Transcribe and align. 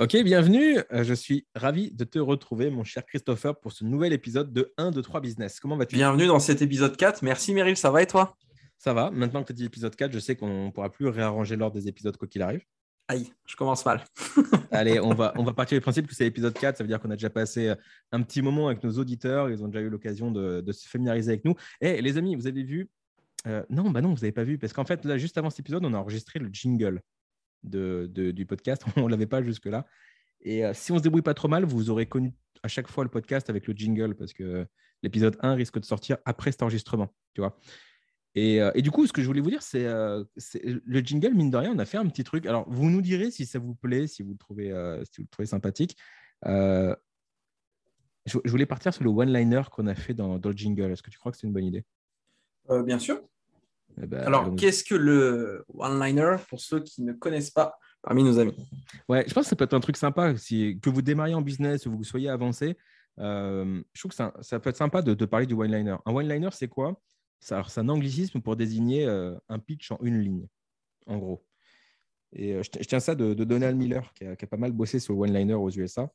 Ok, 0.00 0.16
bienvenue. 0.24 0.78
Euh, 0.94 1.04
je 1.04 1.12
suis 1.12 1.46
ravi 1.54 1.90
de 1.90 2.04
te 2.04 2.18
retrouver, 2.18 2.70
mon 2.70 2.84
cher 2.84 3.04
Christopher, 3.04 3.60
pour 3.60 3.70
ce 3.70 3.84
nouvel 3.84 4.14
épisode 4.14 4.50
de 4.50 4.72
1, 4.78 4.92
2, 4.92 5.02
3 5.02 5.20
Business. 5.20 5.60
Comment 5.60 5.76
vas-tu? 5.76 5.94
Bienvenue 5.94 6.26
dans 6.26 6.38
cet 6.38 6.62
épisode 6.62 6.96
4. 6.96 7.22
Merci 7.22 7.52
Meryl, 7.52 7.76
ça 7.76 7.90
va 7.90 8.00
et 8.00 8.06
toi? 8.06 8.34
Ça 8.78 8.94
va. 8.94 9.10
Maintenant 9.10 9.42
que 9.42 9.48
tu 9.48 9.52
as 9.52 9.56
dit 9.56 9.66
épisode 9.66 9.94
4, 9.94 10.10
je 10.10 10.18
sais 10.18 10.36
qu'on 10.36 10.68
ne 10.68 10.70
pourra 10.70 10.88
plus 10.88 11.06
réarranger 11.06 11.54
l'ordre 11.54 11.76
des 11.76 11.86
épisodes 11.86 12.16
quoi 12.16 12.26
qu'il 12.26 12.40
arrive. 12.40 12.62
Aïe, 13.08 13.30
je 13.44 13.54
commence 13.56 13.84
mal. 13.84 14.02
Allez, 14.70 15.00
on 15.00 15.12
va, 15.12 15.34
on 15.36 15.44
va 15.44 15.52
partir 15.52 15.76
du 15.76 15.82
principe 15.82 16.06
que 16.06 16.14
c'est 16.14 16.24
l'épisode 16.24 16.54
4. 16.54 16.78
Ça 16.78 16.82
veut 16.82 16.88
dire 16.88 16.98
qu'on 16.98 17.10
a 17.10 17.16
déjà 17.16 17.28
passé 17.28 17.68
euh, 17.68 17.74
un 18.10 18.22
petit 18.22 18.40
moment 18.40 18.68
avec 18.68 18.82
nos 18.82 18.92
auditeurs. 18.92 19.50
Ils 19.50 19.62
ont 19.62 19.68
déjà 19.68 19.82
eu 19.82 19.90
l'occasion 19.90 20.30
de, 20.30 20.64
se 20.72 20.88
familiariser 20.88 21.32
avec 21.32 21.44
nous. 21.44 21.56
Et 21.82 22.00
les 22.00 22.16
amis, 22.16 22.36
vous 22.36 22.46
avez 22.46 22.62
vu? 22.62 22.88
Euh, 23.46 23.62
Non, 23.68 23.90
bah 23.90 24.00
non, 24.00 24.14
vous 24.14 24.20
n'avez 24.22 24.32
pas 24.32 24.44
vu. 24.44 24.56
Parce 24.56 24.72
qu'en 24.72 24.86
fait, 24.86 25.04
là, 25.04 25.18
juste 25.18 25.36
avant 25.36 25.50
cet 25.50 25.60
épisode, 25.60 25.84
on 25.84 25.92
a 25.92 25.98
enregistré 25.98 26.38
le 26.38 26.48
jingle 26.50 27.02
de, 27.62 28.06
du 28.14 28.46
podcast. 28.46 28.84
On 28.96 29.04
ne 29.04 29.10
l'avait 29.10 29.26
pas 29.26 29.42
jusque-là. 29.42 29.86
Et 30.42 30.64
euh, 30.64 30.72
si 30.74 30.92
on 30.92 30.98
se 30.98 31.02
débrouille 31.02 31.22
pas 31.22 31.34
trop 31.34 31.48
mal, 31.48 31.64
vous 31.64 31.90
aurez 31.90 32.06
connu 32.06 32.34
à 32.62 32.68
chaque 32.68 32.88
fois 32.88 33.04
le 33.04 33.10
podcast 33.10 33.50
avec 33.50 33.66
le 33.66 33.74
jingle 33.74 34.14
parce 34.14 34.32
que 34.32 34.66
l'épisode 35.02 35.36
1 35.40 35.54
risque 35.54 35.78
de 35.78 35.84
sortir 35.84 36.18
après 36.24 36.52
cet 36.52 36.62
enregistrement. 36.62 37.14
Tu 37.34 37.40
vois 37.40 37.58
et, 38.36 38.62
euh, 38.62 38.70
et, 38.74 38.82
du 38.82 38.92
coup, 38.92 39.06
ce 39.08 39.12
que 39.12 39.22
je 39.22 39.26
voulais 39.26 39.40
vous 39.40 39.50
dire, 39.50 39.62
c'est 39.62 39.84
euh, 39.86 40.22
le 40.54 41.00
jingle, 41.00 41.34
mine 41.34 41.50
de 41.50 41.56
rien, 41.56 41.72
on 41.74 41.78
a 41.78 41.84
fait 41.84 41.96
un 41.96 42.06
petit 42.06 42.22
truc. 42.22 42.46
Alors, 42.46 42.64
vous 42.70 42.88
nous 42.88 43.02
direz 43.02 43.32
si 43.32 43.44
ça 43.44 43.58
vous 43.58 43.74
plaît, 43.74 44.06
si 44.06 44.22
vous 44.22 44.32
le 44.32 44.38
trouvez, 44.38 44.68
si 45.02 45.18
vous 45.18 45.24
le 45.24 45.28
trouvez 45.28 45.46
sympathique. 45.46 45.96
Je, 46.44 46.94
voulais 48.44 48.66
partir 48.66 48.94
sur 48.94 49.02
le 49.02 49.10
one-liner 49.10 49.62
qu'on 49.72 49.88
a 49.88 49.96
fait 49.96 50.14
dans, 50.14 50.38
dans 50.38 50.50
le 50.50 50.56
jingle. 50.56 50.92
Est-ce 50.92 51.02
que 51.02 51.10
tu 51.10 51.18
crois 51.18 51.32
que 51.32 51.38
c'est 51.38 51.46
une 51.48 51.52
bonne 51.52 51.64
idée? 51.64 51.84
Bien 52.68 53.00
sûr. 53.00 53.20
Eh 54.02 54.06
ben, 54.06 54.20
Alors, 54.20 54.54
qu'est-ce 54.56 54.84
que 54.84 54.94
le 54.94 55.64
one-liner 55.74 56.36
pour 56.48 56.60
ceux 56.60 56.80
qui 56.80 57.02
ne 57.02 57.12
connaissent 57.12 57.50
pas 57.50 57.78
parmi 58.02 58.22
nos 58.22 58.38
amis? 58.38 58.54
Ouais, 59.08 59.24
je 59.26 59.34
pense 59.34 59.44
que 59.44 59.50
ça 59.50 59.56
peut 59.56 59.64
être 59.64 59.74
un 59.74 59.80
truc 59.80 59.96
sympa. 59.96 60.36
Si, 60.36 60.78
que 60.80 60.90
vous 60.90 61.02
démarriez 61.02 61.34
en 61.34 61.42
business 61.42 61.86
ou 61.86 61.90
que 61.90 61.96
vous 61.96 62.04
soyez 62.04 62.28
avancé, 62.28 62.76
euh, 63.18 63.82
je 63.92 64.00
trouve 64.00 64.10
que 64.10 64.16
ça, 64.16 64.32
ça, 64.40 64.58
peut 64.60 64.70
être 64.70 64.76
sympa 64.76 65.02
de, 65.02 65.24
parler 65.24 65.46
du 65.46 65.54
one-liner. 65.54 65.96
Un 66.06 66.14
one-liner, 66.14 66.50
c'est 66.52 66.68
quoi? 66.68 67.00
C'est 67.40 67.54
un 67.54 67.88
anglicisme 67.88 68.40
pour 68.40 68.56
désigner 68.56 69.06
euh, 69.06 69.34
un 69.48 69.58
pitch 69.58 69.90
en 69.90 69.98
une 70.02 70.20
ligne, 70.20 70.46
en 71.06 71.18
gros. 71.18 71.44
Et 72.32 72.54
euh, 72.54 72.62
je, 72.62 72.70
tiens 72.70 73.00
ça 73.00 73.14
de, 73.14 73.34
Donald 73.34 73.76
Miller, 73.76 74.12
qui 74.14 74.24
a, 74.24 74.36
pas 74.36 74.56
mal 74.56 74.72
bossé 74.72 74.98
sur 74.98 75.14
le 75.14 75.20
one-liner 75.20 75.54
aux 75.54 75.70
USA. 75.70 76.10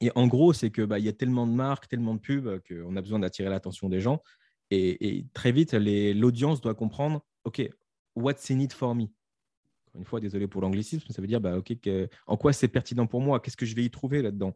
Et 0.00 0.12
en 0.14 0.28
gros, 0.28 0.52
c'est 0.52 0.70
qu'il 0.70 0.86
bah, 0.86 0.98
y 0.98 1.08
a 1.08 1.12
tellement 1.12 1.46
de 1.46 1.52
marques, 1.52 1.88
tellement 1.88 2.14
de 2.14 2.20
pubs 2.20 2.60
qu'on 2.68 2.94
a 2.96 3.00
besoin 3.00 3.18
d'attirer 3.18 3.48
l'attention 3.48 3.88
des 3.88 4.00
gens. 4.00 4.22
Et, 4.70 5.26
très 5.32 5.52
vite, 5.52 5.72
l'audience 5.72 6.60
doit 6.60 6.74
comprendre, 6.74 7.24
OK, 7.44 7.62
what's 8.14 8.50
in 8.50 8.60
it 8.60 8.72
for 8.72 8.94
me? 8.94 9.06
Une 9.94 10.04
fois, 10.04 10.20
désolé 10.20 10.46
pour 10.46 10.60
l'anglicisme, 10.60 11.10
ça 11.10 11.22
veut 11.22 11.28
dire, 11.28 11.40
bah, 11.40 11.56
OK, 11.56 11.72
en 12.26 12.36
quoi 12.36 12.52
c'est 12.52 12.68
pertinent 12.68 13.06
pour 13.06 13.20
moi? 13.20 13.40
Qu'est-ce 13.40 13.56
que 13.56 13.66
je 13.66 13.74
vais 13.74 13.84
y 13.84 13.90
trouver 13.90 14.22
là-dedans? 14.22 14.54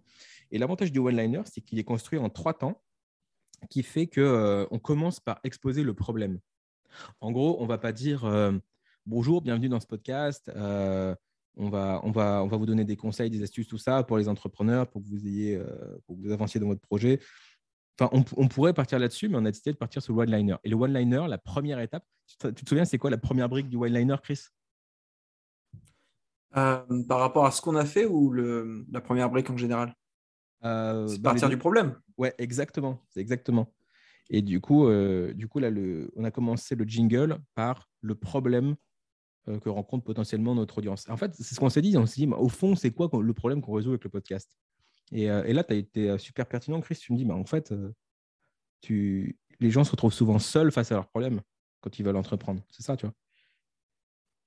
Et 0.51 0.59
l'avantage 0.59 0.93
du 0.93 0.99
one-liner, 0.99 1.43
c'est 1.47 1.63
qu'il 1.63 1.79
est 1.79 1.85
construit 1.85 2.19
en 2.19 2.29
trois 2.29 2.55
temps, 2.55 2.83
qui 3.71 3.83
fait 3.83 4.07
qu'on 4.07 4.21
euh, 4.21 4.67
on 4.71 4.79
commence 4.79 5.21
par 5.21 5.41
exposer 5.45 5.83
le 5.83 5.95
problème. 5.95 6.39
En 7.21 7.33
gros, 7.33 7.57
on 7.61 7.65
ne 7.65 7.69
va 7.69 7.79
pas 7.79 7.93
dire 7.93 8.25
euh, 8.25 8.53
bonjour, 9.07 9.41
bienvenue 9.41 9.69
dans 9.69 9.81
ce 9.81 9.87
podcast. 9.87 10.51
Euh, 10.55 11.15
on 11.57 11.69
va, 11.69 12.01
on, 12.03 12.11
va, 12.11 12.43
on 12.43 12.47
va 12.47 12.57
vous 12.57 12.67
donner 12.67 12.85
des 12.85 12.97
conseils, 12.97 13.31
des 13.31 13.43
astuces, 13.43 13.69
tout 13.69 13.79
ça 13.79 14.03
pour 14.03 14.19
les 14.19 14.29
entrepreneurs, 14.29 14.89
pour 14.89 15.03
que 15.03 15.07
vous 15.07 15.27
ayez, 15.27 15.61
pour 16.07 16.17
que 16.17 16.23
vous 16.23 16.33
avanciez 16.33 16.59
dans 16.59 16.69
votre 16.69 16.81
projet. 16.81 17.21
Enfin, 18.01 18.25
on, 18.37 18.49
pourrait 18.49 18.73
partir 18.73 18.99
là-dessus, 18.99 19.29
mais 19.29 19.37
on 19.37 19.45
a 19.45 19.51
décidé 19.51 19.73
de 19.73 19.77
partir 19.77 20.03
sur 20.03 20.15
le 20.15 20.21
one-liner. 20.21 20.57
Et 20.65 20.71
le 20.71 20.77
one-liner, 20.77 21.27
la 21.29 21.39
première 21.39 21.79
étape, 21.79 22.05
tu 22.27 22.37
te, 22.39 22.69
souviens, 22.69 22.85
c'est 22.85 22.99
quoi 22.99 23.11
la 23.11 23.19
première 23.19 23.49
brique 23.49 23.69
du 23.69 23.77
one-liner, 23.77 24.17
Chris? 24.23 24.47
Euh, 26.57 26.83
Par 27.07 27.21
rapport 27.21 27.45
à 27.45 27.51
ce 27.51 27.61
qu'on 27.61 27.77
a 27.77 27.85
fait 27.85 28.07
ou 28.07 28.31
le, 28.31 28.87
la 28.91 29.01
première 29.01 29.29
brique 29.31 29.51
en 29.51 29.57
général? 29.57 29.95
Euh, 30.65 31.07
C'est 31.07 31.21
partir 31.21 31.49
du 31.49 31.59
problème. 31.59 31.99
Ouais, 32.17 32.35
exactement. 32.39 33.05
C'est 33.11 33.21
exactement. 33.21 33.73
Et 34.31 34.41
du 34.41 34.61
coup, 34.61 34.87
euh, 34.87 35.35
du 35.35 35.49
coup 35.49 35.59
là, 35.59 35.69
le, 35.69 36.11
on 36.17 36.25
a 36.25 36.31
commencé 36.31 36.75
le 36.75 36.85
jingle 36.85 37.39
par 37.55 37.91
le 38.01 38.15
problème 38.15 38.77
que 39.61 39.69
rencontre 39.69 40.05
potentiellement 40.05 40.55
notre 40.55 40.79
audience. 40.79 41.09
En 41.09 41.17
fait, 41.17 41.35
c'est 41.35 41.55
ce 41.55 41.59
qu'on 41.59 41.69
s'est 41.69 41.83
dit. 41.83 41.97
On 41.99 42.07
s'est 42.07 42.25
dit, 42.25 42.33
au 42.33 42.49
fond, 42.49 42.77
c'est 42.77 42.93
quoi 42.93 43.11
le 43.13 43.35
problème 43.35 43.61
qu'on 43.61 43.73
résout 43.73 43.91
avec 43.91 44.05
le 44.05 44.11
podcast? 44.11 44.57
Euh, 45.15 45.45
et, 45.45 45.53
là, 45.53 45.65
tu 45.65 45.73
as 45.73 45.77
été 45.77 46.11
euh, 46.11 46.19
super 46.19 46.47
pertinent, 46.47 46.81
Chris. 46.81 46.97
Tu 46.97 47.13
me 47.13 47.19
dis, 47.19 47.25
bah, 47.25 47.35
en 47.35 47.45
fait, 47.45 47.73
euh, 47.73 47.93
tu... 48.81 49.39
les 49.61 49.71
gens 49.71 49.85
se 49.85 49.91
retrouvent 49.91 50.13
souvent 50.13 50.39
seuls 50.39 50.73
face 50.73 50.93
à 50.93 50.95
leurs 50.95 51.09
problèmes 51.09 51.41
quand 51.81 51.99
ils 51.99 52.05
veulent 52.05 52.17
entreprendre. 52.17 52.63
C'est 52.71 52.83
ça, 52.83 52.97
tu 52.97 53.07
vois. 53.07 53.15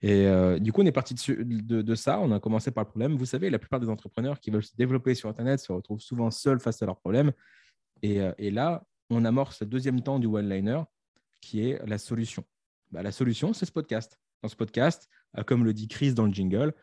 Et 0.02 0.60
du 0.60 0.72
coup, 0.72 0.82
on 0.82 0.86
est 0.86 0.92
parti 0.92 1.16
de, 1.16 1.96
ça. 1.96 2.20
On 2.20 2.32
a 2.32 2.40
commencé 2.40 2.70
par 2.70 2.84
le 2.84 2.90
problème. 2.90 3.16
Vous 3.16 3.26
savez, 3.26 3.50
la 3.50 3.58
plupart 3.58 3.80
des 3.80 3.90
entrepreneurs 3.90 4.40
qui 4.40 4.52
veulent 4.52 4.64
se 4.64 4.76
développer 4.76 5.16
sur 5.16 5.30
Internet 5.30 5.60
se 5.60 5.72
retrouvent 5.72 6.02
souvent 6.02 6.30
seuls 6.30 6.60
face 6.60 6.84
à 6.84 6.86
leurs 6.86 7.00
problèmes. 7.00 7.32
Et, 8.04 8.20
et 8.38 8.52
là, 8.52 8.86
on 9.10 9.26
amorce 9.26 9.62
le 9.62 9.68
deuxième 9.68 10.02
temps 10.02 10.20
du 10.20 10.28
one-liner, 10.28 10.84
qui 11.42 11.68
est 11.68 11.84
la 11.88 11.98
solution. 11.98 12.44
Bah, 12.92 13.02
la 13.02 13.12
solution, 13.12 13.52
c'est 13.54 13.66
ce 13.66 13.72
podcast. 13.72 14.20
Dans 14.44 14.50
ce 14.50 14.56
podcast, 14.56 15.10
comme 15.48 15.66
le 15.66 15.74
dit 15.74 15.88
Chris 15.88 16.14
dans 16.14 16.26
le 16.26 16.34
jingle, 16.34 16.74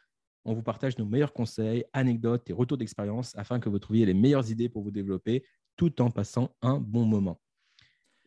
on 0.44 0.54
vous 0.54 0.62
partage 0.62 0.98
nos 0.98 1.04
meilleurs 1.04 1.32
conseils, 1.32 1.84
anecdotes 1.92 2.48
et 2.50 2.52
retours 2.52 2.78
d'expérience 2.78 3.32
afin 3.36 3.60
que 3.60 3.68
vous 3.68 3.78
trouviez 3.78 4.06
les 4.06 4.14
meilleures 4.14 4.50
idées 4.50 4.68
pour 4.68 4.82
vous 4.82 4.90
développer 4.90 5.44
tout 5.76 6.00
en 6.02 6.10
passant 6.10 6.54
un 6.62 6.78
bon 6.78 7.04
moment. 7.04 7.40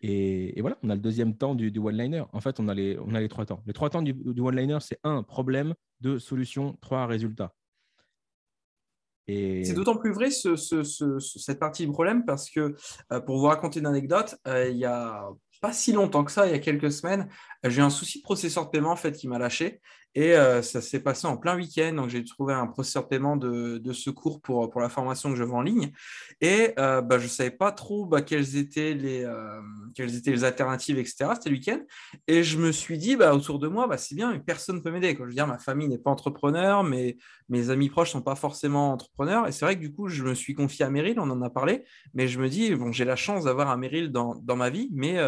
Et, 0.01 0.59
voilà, 0.61 0.77
on 0.83 0.89
a 0.89 0.95
le 0.95 1.01
deuxième 1.01 1.35
temps 1.35 1.55
du, 1.55 1.71
one-liner. 1.79 2.23
En 2.31 2.39
fait, 2.39 2.59
on 2.59 2.67
a, 2.67 2.73
les, 2.73 2.97
on 2.99 3.15
a 3.15 3.19
les 3.19 3.27
trois 3.27 3.45
temps. 3.45 3.63
Les 3.65 3.73
trois 3.73 3.89
temps 3.89 4.01
du, 4.01 4.13
one-liner, 4.39 4.77
c'est 4.81 4.99
un, 5.03 5.23
problème, 5.23 5.73
deux, 5.99 6.19
solution, 6.19 6.77
trois, 6.81 7.07
résultat. 7.07 7.53
Et... 9.27 9.63
C'est 9.63 9.73
d'autant 9.73 9.97
plus 9.97 10.11
vrai 10.11 10.29
cette 10.29 11.59
partie 11.59 11.85
du 11.85 11.91
problème 11.91 12.25
parce 12.25 12.49
que, 12.51 12.75
euh, 13.11 13.19
pour 13.19 13.39
vous 13.39 13.47
raconter 13.47 13.79
une 13.79 13.87
anecdote, 13.87 14.35
euh, 14.47 14.69
il 14.69 14.77
y 14.77 14.85
a 14.85 15.27
pas 15.61 15.73
si 15.73 15.93
longtemps 15.93 16.23
que 16.23 16.31
ça, 16.31 16.45
il 16.45 16.51
y 16.51 16.55
a 16.55 16.59
quelques 16.59 16.91
semaines, 16.91 17.27
j'ai 17.63 17.81
un 17.81 17.89
souci 17.89 18.19
de 18.19 18.23
processeur 18.23 18.65
de 18.65 18.69
paiement 18.69 18.91
en 18.91 18.95
fait, 18.95 19.13
qui 19.13 19.27
m'a 19.27 19.39
lâché. 19.39 19.81
Et 20.15 20.33
euh, 20.33 20.61
ça 20.61 20.81
s'est 20.81 21.01
passé 21.01 21.27
en 21.27 21.35
plein 21.35 21.57
week-end. 21.57 21.93
Donc, 21.93 22.09
j'ai 22.09 22.23
trouvé 22.23 22.53
un 22.53 22.67
processeur 22.67 23.03
de 23.03 23.09
paiement 23.09 23.35
de, 23.35 23.93
secours 23.93 24.41
pour, 24.41 24.69
pour 24.69 24.79
la 24.79 24.87
formation 24.87 25.29
que 25.29 25.35
je 25.35 25.43
vends 25.43 25.57
en 25.57 25.61
ligne. 25.61 25.91
Et 26.39 26.73
euh, 26.79 27.01
bah, 27.01 27.19
je 27.19 27.25
ne 27.25 27.29
savais 27.29 27.51
pas 27.51 27.73
trop 27.73 28.05
bah, 28.05 28.21
quelles, 28.21 28.55
étaient 28.55 28.93
les, 28.93 29.25
euh, 29.25 29.59
quelles 29.93 30.15
étaient 30.15 30.31
les 30.31 30.45
alternatives, 30.45 30.97
etc. 30.97 31.31
C'était 31.33 31.49
le 31.49 31.55
week-end. 31.55 31.79
Et 32.27 32.43
je 32.43 32.57
me 32.57 32.71
suis 32.71 32.97
dit, 32.97 33.17
bah, 33.17 33.35
autour 33.35 33.59
de 33.59 33.67
moi, 33.67 33.87
bah, 33.87 33.97
c'est 33.97 34.15
bien, 34.15 34.39
personne 34.39 34.77
ne 34.77 34.81
peut 34.81 34.91
m'aider. 34.91 35.13
Je 35.19 35.23
veux 35.23 35.33
dire, 35.33 35.47
ma 35.47 35.59
famille 35.59 35.89
n'est 35.89 35.97
pas 35.97 36.11
entrepreneur, 36.11 36.83
mais 36.85 37.17
mes 37.49 37.69
amis 37.69 37.89
proches 37.89 38.09
ne 38.09 38.19
sont 38.19 38.21
pas 38.21 38.35
forcément 38.35 38.93
entrepreneurs. 38.93 39.47
Et 39.47 39.51
c'est 39.51 39.65
vrai 39.65 39.75
que 39.75 39.81
du 39.81 39.91
coup, 39.91 40.07
je 40.07 40.23
me 40.23 40.33
suis 40.33 40.53
confié 40.53 40.85
à 40.85 40.89
Meryl, 40.89 41.19
on 41.19 41.29
en 41.29 41.41
a 41.41 41.49
parlé. 41.49 41.83
Mais 42.13 42.29
je 42.29 42.39
me 42.39 42.47
dis, 42.47 42.73
bon, 42.73 42.93
j'ai 42.93 43.05
la 43.05 43.17
chance 43.17 43.43
d'avoir 43.43 43.69
un 43.69 43.77
Meryl 43.77 44.11
dans, 44.11 44.35
dans 44.35 44.55
ma 44.55 44.69
vie, 44.69 44.89
mais 44.93 45.19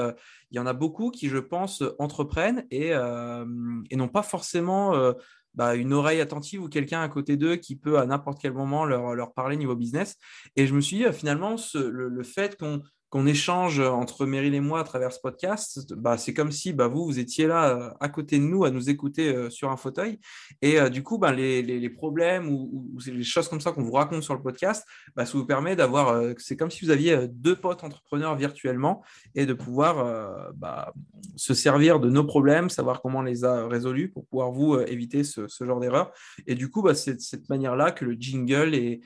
il 0.52 0.58
y 0.58 0.60
en 0.60 0.66
a 0.66 0.74
beaucoup 0.74 1.12
qui, 1.12 1.30
je 1.30 1.38
pense, 1.38 1.84
entreprennent 2.00 2.66
et, 2.72 2.92
et 2.92 3.96
n'ont 3.96 4.08
pas 4.08 4.24
forcément 4.24 4.96
euh, 4.96 5.14
bah, 5.58 5.74
une 5.74 5.92
oreille 5.92 6.22
attentive 6.22 6.62
ou 6.62 6.70
quelqu'un 6.70 7.02
à 7.02 7.10
côté 7.10 7.36
d'eux 7.36 7.56
qui 7.56 7.76
peut 7.76 7.98
à 7.98 8.06
n'importe 8.06 8.40
quel 8.40 8.54
moment 8.54 8.86
leur, 8.86 9.16
leur, 9.16 9.34
parler 9.34 9.58
niveau 9.58 9.76
business. 9.76 10.16
Et 10.56 10.68
je 10.68 10.76
me 10.76 10.82
suis 10.82 10.98
dit, 10.98 11.06
euh, 11.06 11.12
finalement, 11.12 11.56
le, 11.74 12.24
fait 12.24 12.56
qu'on 12.58 12.84
qu'on 13.10 13.26
échange 13.26 13.80
entre 13.80 14.26
Meryl 14.26 14.54
et 14.54 14.60
moi 14.60 14.82
à 14.82 14.84
travers 14.84 15.14
ce 15.14 15.20
podcast, 15.20 15.94
bah, 15.94 16.18
c'est 16.18 16.34
comme 16.34 16.52
si 16.52 16.74
bah, 16.74 16.88
vous, 16.88 17.06
vous 17.06 17.20
étiez 17.20 17.48
là 17.48 17.70
euh, 17.70 17.90
à 18.02 18.10
côté 18.10 18.38
de 18.38 18.44
nous 18.44 18.66
à 18.66 18.70
nous 18.70 18.90
écouter 18.90 19.34
euh, 19.34 19.50
sur 19.50 19.72
un 19.72 19.78
fauteuil. 19.78 20.20
Et 20.62 20.80
euh, 20.80 20.90
du 20.90 21.04
coup, 21.04 21.18
bah, 21.18 21.32
les, 21.32 21.90
problèmes 21.90 22.50
ou, 22.50 22.98
les 23.06 23.24
choses 23.24 23.48
comme 23.48 23.62
ça 23.62 23.72
qu'on 23.72 23.84
vous 23.84 23.94
raconte 23.94 24.24
sur 24.24 24.34
le 24.34 24.42
podcast, 24.42 24.86
bah, 25.16 25.26
ça 25.26 25.38
vous 25.38 25.46
permet 25.46 25.78
d'avoir, 25.78 26.22
c'est 26.38 26.58
comme 26.58 26.70
si 26.70 26.84
vous 26.84 26.92
aviez 26.92 27.28
deux 27.30 27.56
potes 27.56 27.84
entrepreneurs 27.84 28.36
virtuellement 28.36 29.04
et 29.36 29.46
de 29.46 29.54
pouvoir 29.54 30.52
bah, 30.56 30.94
se 31.38 31.54
servir 31.54 32.00
de 32.02 32.10
nos 32.10 32.26
problèmes, 32.26 32.70
savoir 32.70 33.02
comment 33.02 33.20
on 33.20 33.24
les 33.24 33.46
a 33.46 33.68
résolus 33.68 34.10
pour 34.10 34.26
pouvoir 34.26 34.52
vous 34.52 34.78
éviter 34.80 35.24
ce, 35.24 35.48
genre 35.62 35.80
d'erreur. 35.80 36.12
Et 36.46 36.56
du 36.56 36.70
coup, 36.70 36.82
bah, 36.82 36.94
c'est 36.94 37.16
de 37.16 37.22
cette 37.22 37.48
manière-là 37.50 37.92
que 37.92 38.04
le 38.04 38.14
jingle 38.14 39.00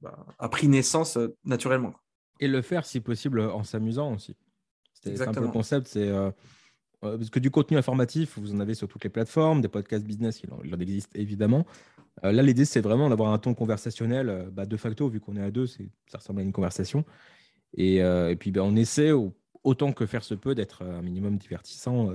bah, 0.00 0.26
a 0.38 0.48
pris 0.48 0.68
naissance 0.68 1.18
naturellement. 1.44 1.94
Et 2.40 2.48
le 2.48 2.62
faire, 2.62 2.84
si 2.84 3.00
possible, 3.00 3.40
en 3.40 3.62
s'amusant 3.62 4.14
aussi. 4.14 4.36
C'est 4.92 5.20
un 5.20 5.32
peu 5.32 5.40
le 5.40 5.48
concept. 5.48 5.88
C'est 5.88 6.08
euh, 6.08 6.30
euh, 7.04 7.18
parce 7.18 7.30
que 7.30 7.38
du 7.38 7.50
contenu 7.50 7.76
informatif, 7.76 8.38
vous 8.38 8.54
en 8.54 8.60
avez 8.60 8.74
sur 8.74 8.88
toutes 8.88 9.04
les 9.04 9.10
plateformes, 9.10 9.60
des 9.60 9.68
podcasts 9.68 10.04
business, 10.04 10.42
il 10.42 10.50
en, 10.52 10.80
existe 10.80 11.14
évidemment. 11.14 11.66
là, 12.22 12.42
l'idée, 12.42 12.64
c'est 12.64 12.80
vraiment 12.80 13.08
d'avoir 13.10 13.32
un 13.32 13.38
ton 13.38 13.54
conversationnel. 13.54 14.48
Bah, 14.52 14.66
de 14.66 14.76
facto, 14.76 15.08
vu 15.08 15.20
qu'on 15.20 15.36
est 15.36 15.42
à 15.42 15.50
deux, 15.50 15.66
ça 15.66 15.82
ressemble 16.14 16.40
à 16.40 16.42
une 16.42 16.52
conversation. 16.52 17.04
Et, 17.76 18.00
puis, 18.38 18.50
bah, 18.50 18.62
on 18.64 18.74
essaie, 18.76 19.10
autant 19.62 19.92
que 19.92 20.06
faire 20.06 20.24
se 20.24 20.34
peut, 20.34 20.54
d'être 20.54 20.82
un 20.82 21.02
minimum 21.02 21.36
divertissant 21.36 22.10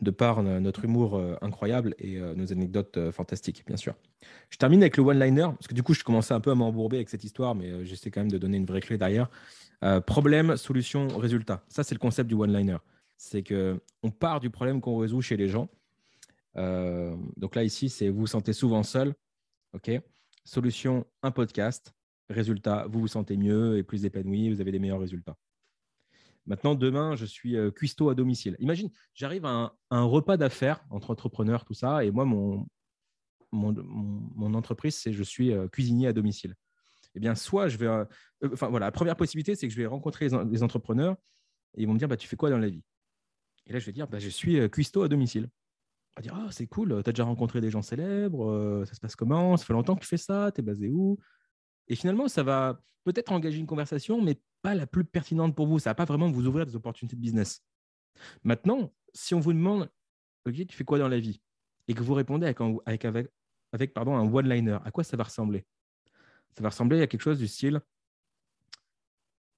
de 0.00 0.10
par 0.10 0.42
notre 0.42 0.84
humour 0.84 1.20
incroyable 1.42 1.94
et 1.98 2.20
nos 2.20 2.52
anecdotes 2.52 3.10
fantastiques, 3.10 3.64
bien 3.66 3.76
sûr. 3.76 3.94
Je 4.50 4.56
termine 4.56 4.80
avec 4.82 4.96
le 4.96 5.02
one-liner, 5.02 5.48
parce 5.58 5.66
que 5.66 5.74
du 5.74 5.82
coup, 5.82 5.94
je 5.94 6.04
commençais 6.04 6.34
un 6.34 6.40
peu 6.40 6.50
à 6.50 6.54
m'embourber 6.54 6.98
avec 6.98 7.08
cette 7.08 7.24
histoire, 7.24 7.54
mais 7.54 7.84
j'essaie 7.84 8.10
quand 8.10 8.20
même 8.20 8.30
de 8.30 8.38
donner 8.38 8.56
une 8.58 8.66
vraie 8.66 8.80
clé 8.80 8.96
derrière. 8.96 9.28
problème, 10.06 10.56
solution, 10.56 11.08
résultat. 11.08 11.64
Ça, 11.68 11.82
c'est 11.82 11.94
le 11.94 12.00
concept 12.00 12.28
du 12.28 12.34
one-liner. 12.34 12.78
C'est 13.16 13.42
qu'on 13.42 14.10
part 14.10 14.38
du 14.38 14.50
problème 14.50 14.80
qu'on 14.80 14.98
résout 14.98 15.20
chez 15.20 15.36
les 15.36 15.48
gens. 15.48 15.68
donc 16.54 17.56
là, 17.56 17.64
ici, 17.64 17.88
c'est 17.88 18.08
vous 18.08 18.20
vous 18.20 18.26
sentez 18.26 18.52
souvent 18.52 18.82
seul. 18.82 19.14
OK? 19.72 19.90
Solution, 20.44 21.04
un 21.22 21.30
podcast. 21.30 21.92
Résultat, 22.30 22.86
vous 22.88 23.00
vous 23.00 23.08
sentez 23.08 23.36
mieux 23.36 23.78
et 23.78 23.82
plus 23.82 24.04
épanoui, 24.04 24.50
vous 24.50 24.60
avez 24.60 24.70
des 24.70 24.78
meilleurs 24.78 25.00
résultats. 25.00 25.36
Maintenant, 26.48 26.74
demain, 26.74 27.14
je 27.14 27.26
suis 27.26 27.56
euh, 27.56 27.70
cuistot 27.70 28.08
à 28.08 28.14
domicile. 28.14 28.56
Imagine, 28.58 28.90
j'arrive 29.14 29.44
à 29.44 29.74
un, 29.90 30.02
repas 30.02 30.38
d'affaires 30.38 30.82
entre 30.88 31.10
entrepreneurs, 31.10 31.66
tout 31.66 31.74
ça, 31.74 32.04
et 32.04 32.10
moi, 32.10 32.24
mon, 32.24 32.66
mon, 33.52 34.54
entreprise, 34.54 34.96
c'est 34.96 35.12
je 35.12 35.22
suis 35.22 35.52
euh, 35.52 35.68
cuisinier 35.68 36.08
à 36.08 36.14
domicile. 36.14 36.54
Eh 37.14 37.20
bien, 37.20 37.34
soit 37.34 37.68
je 37.68 37.76
vais. 37.76 37.86
Euh, 37.86 38.04
enfin, 38.50 38.68
voilà, 38.68 38.86
la 38.86 38.92
première 38.92 39.16
possibilité, 39.16 39.54
c'est 39.56 39.68
que 39.68 39.74
je 39.74 39.78
vais 39.78 39.86
rencontrer 39.86 40.28
les, 40.50 40.62
entrepreneurs 40.62 41.16
et 41.76 41.82
ils 41.82 41.86
vont 41.86 41.92
me 41.92 41.98
dire 41.98 42.08
bah, 42.08 42.16
Tu 42.16 42.26
fais 42.26 42.36
quoi 42.36 42.48
dans 42.48 42.58
la 42.58 42.68
vie? 42.70 42.82
Et 43.66 43.72
là, 43.74 43.78
je 43.78 43.84
vais 43.84 43.92
dire 43.92 44.08
bah, 44.08 44.18
Je 44.18 44.30
suis 44.30 44.70
cuistot 44.70 45.02
à 45.02 45.08
domicile. 45.08 45.50
On 46.16 46.20
va 46.20 46.22
dire 46.22 46.34
Ah, 46.34 46.48
c'est 46.50 46.66
cool, 46.66 47.02
tu 47.02 47.10
as 47.10 47.12
déjà 47.12 47.24
rencontré 47.24 47.60
des 47.60 47.70
gens 47.70 47.82
célèbres, 47.82 48.84
ça 48.86 48.94
se 48.94 49.00
passe 49.00 49.16
comment? 49.16 49.58
Ça 49.58 49.66
fait 49.66 49.74
longtemps 49.74 49.96
que 49.96 50.00
tu 50.00 50.08
fais 50.08 50.16
ça, 50.16 50.50
tu 50.54 50.62
es 50.62 50.64
basé 50.64 50.88
où? 50.88 51.18
Et 51.88 51.94
finalement, 51.94 52.26
ça 52.28 52.42
va 52.42 52.80
peut-être 53.04 53.32
engager 53.32 53.58
une 53.58 53.66
conversation, 53.66 54.22
mais 54.22 54.40
pas 54.62 54.74
la 54.74 54.86
plus 54.86 55.04
pertinente 55.04 55.54
pour 55.54 55.66
vous. 55.66 55.78
Ça 55.78 55.90
va 55.90 55.94
pas 55.94 56.04
vraiment 56.04 56.30
vous 56.30 56.46
ouvrir 56.46 56.66
des 56.66 56.76
opportunités 56.76 57.16
de 57.16 57.20
business. 57.20 57.62
Maintenant, 58.42 58.92
si 59.14 59.34
on 59.34 59.40
vous 59.40 59.52
demande, 59.52 59.90
OK, 60.46 60.54
tu 60.66 60.76
fais 60.76 60.84
quoi 60.84 60.98
dans 60.98 61.08
la 61.08 61.18
vie? 61.18 61.40
Et 61.86 61.94
que 61.94 62.02
vous 62.02 62.14
répondez 62.14 62.46
avec 62.46 62.60
un, 62.60 62.76
avec, 62.86 63.04
avec, 63.72 63.94
pardon, 63.94 64.16
un 64.16 64.32
one-liner, 64.32 64.78
à 64.84 64.90
quoi 64.90 65.04
ça 65.04 65.16
va 65.16 65.24
ressembler? 65.24 65.66
Ça 66.56 66.62
va 66.62 66.70
ressembler 66.70 67.00
à 67.02 67.06
quelque 67.06 67.22
chose 67.22 67.38
du 67.38 67.48
style 67.48 67.80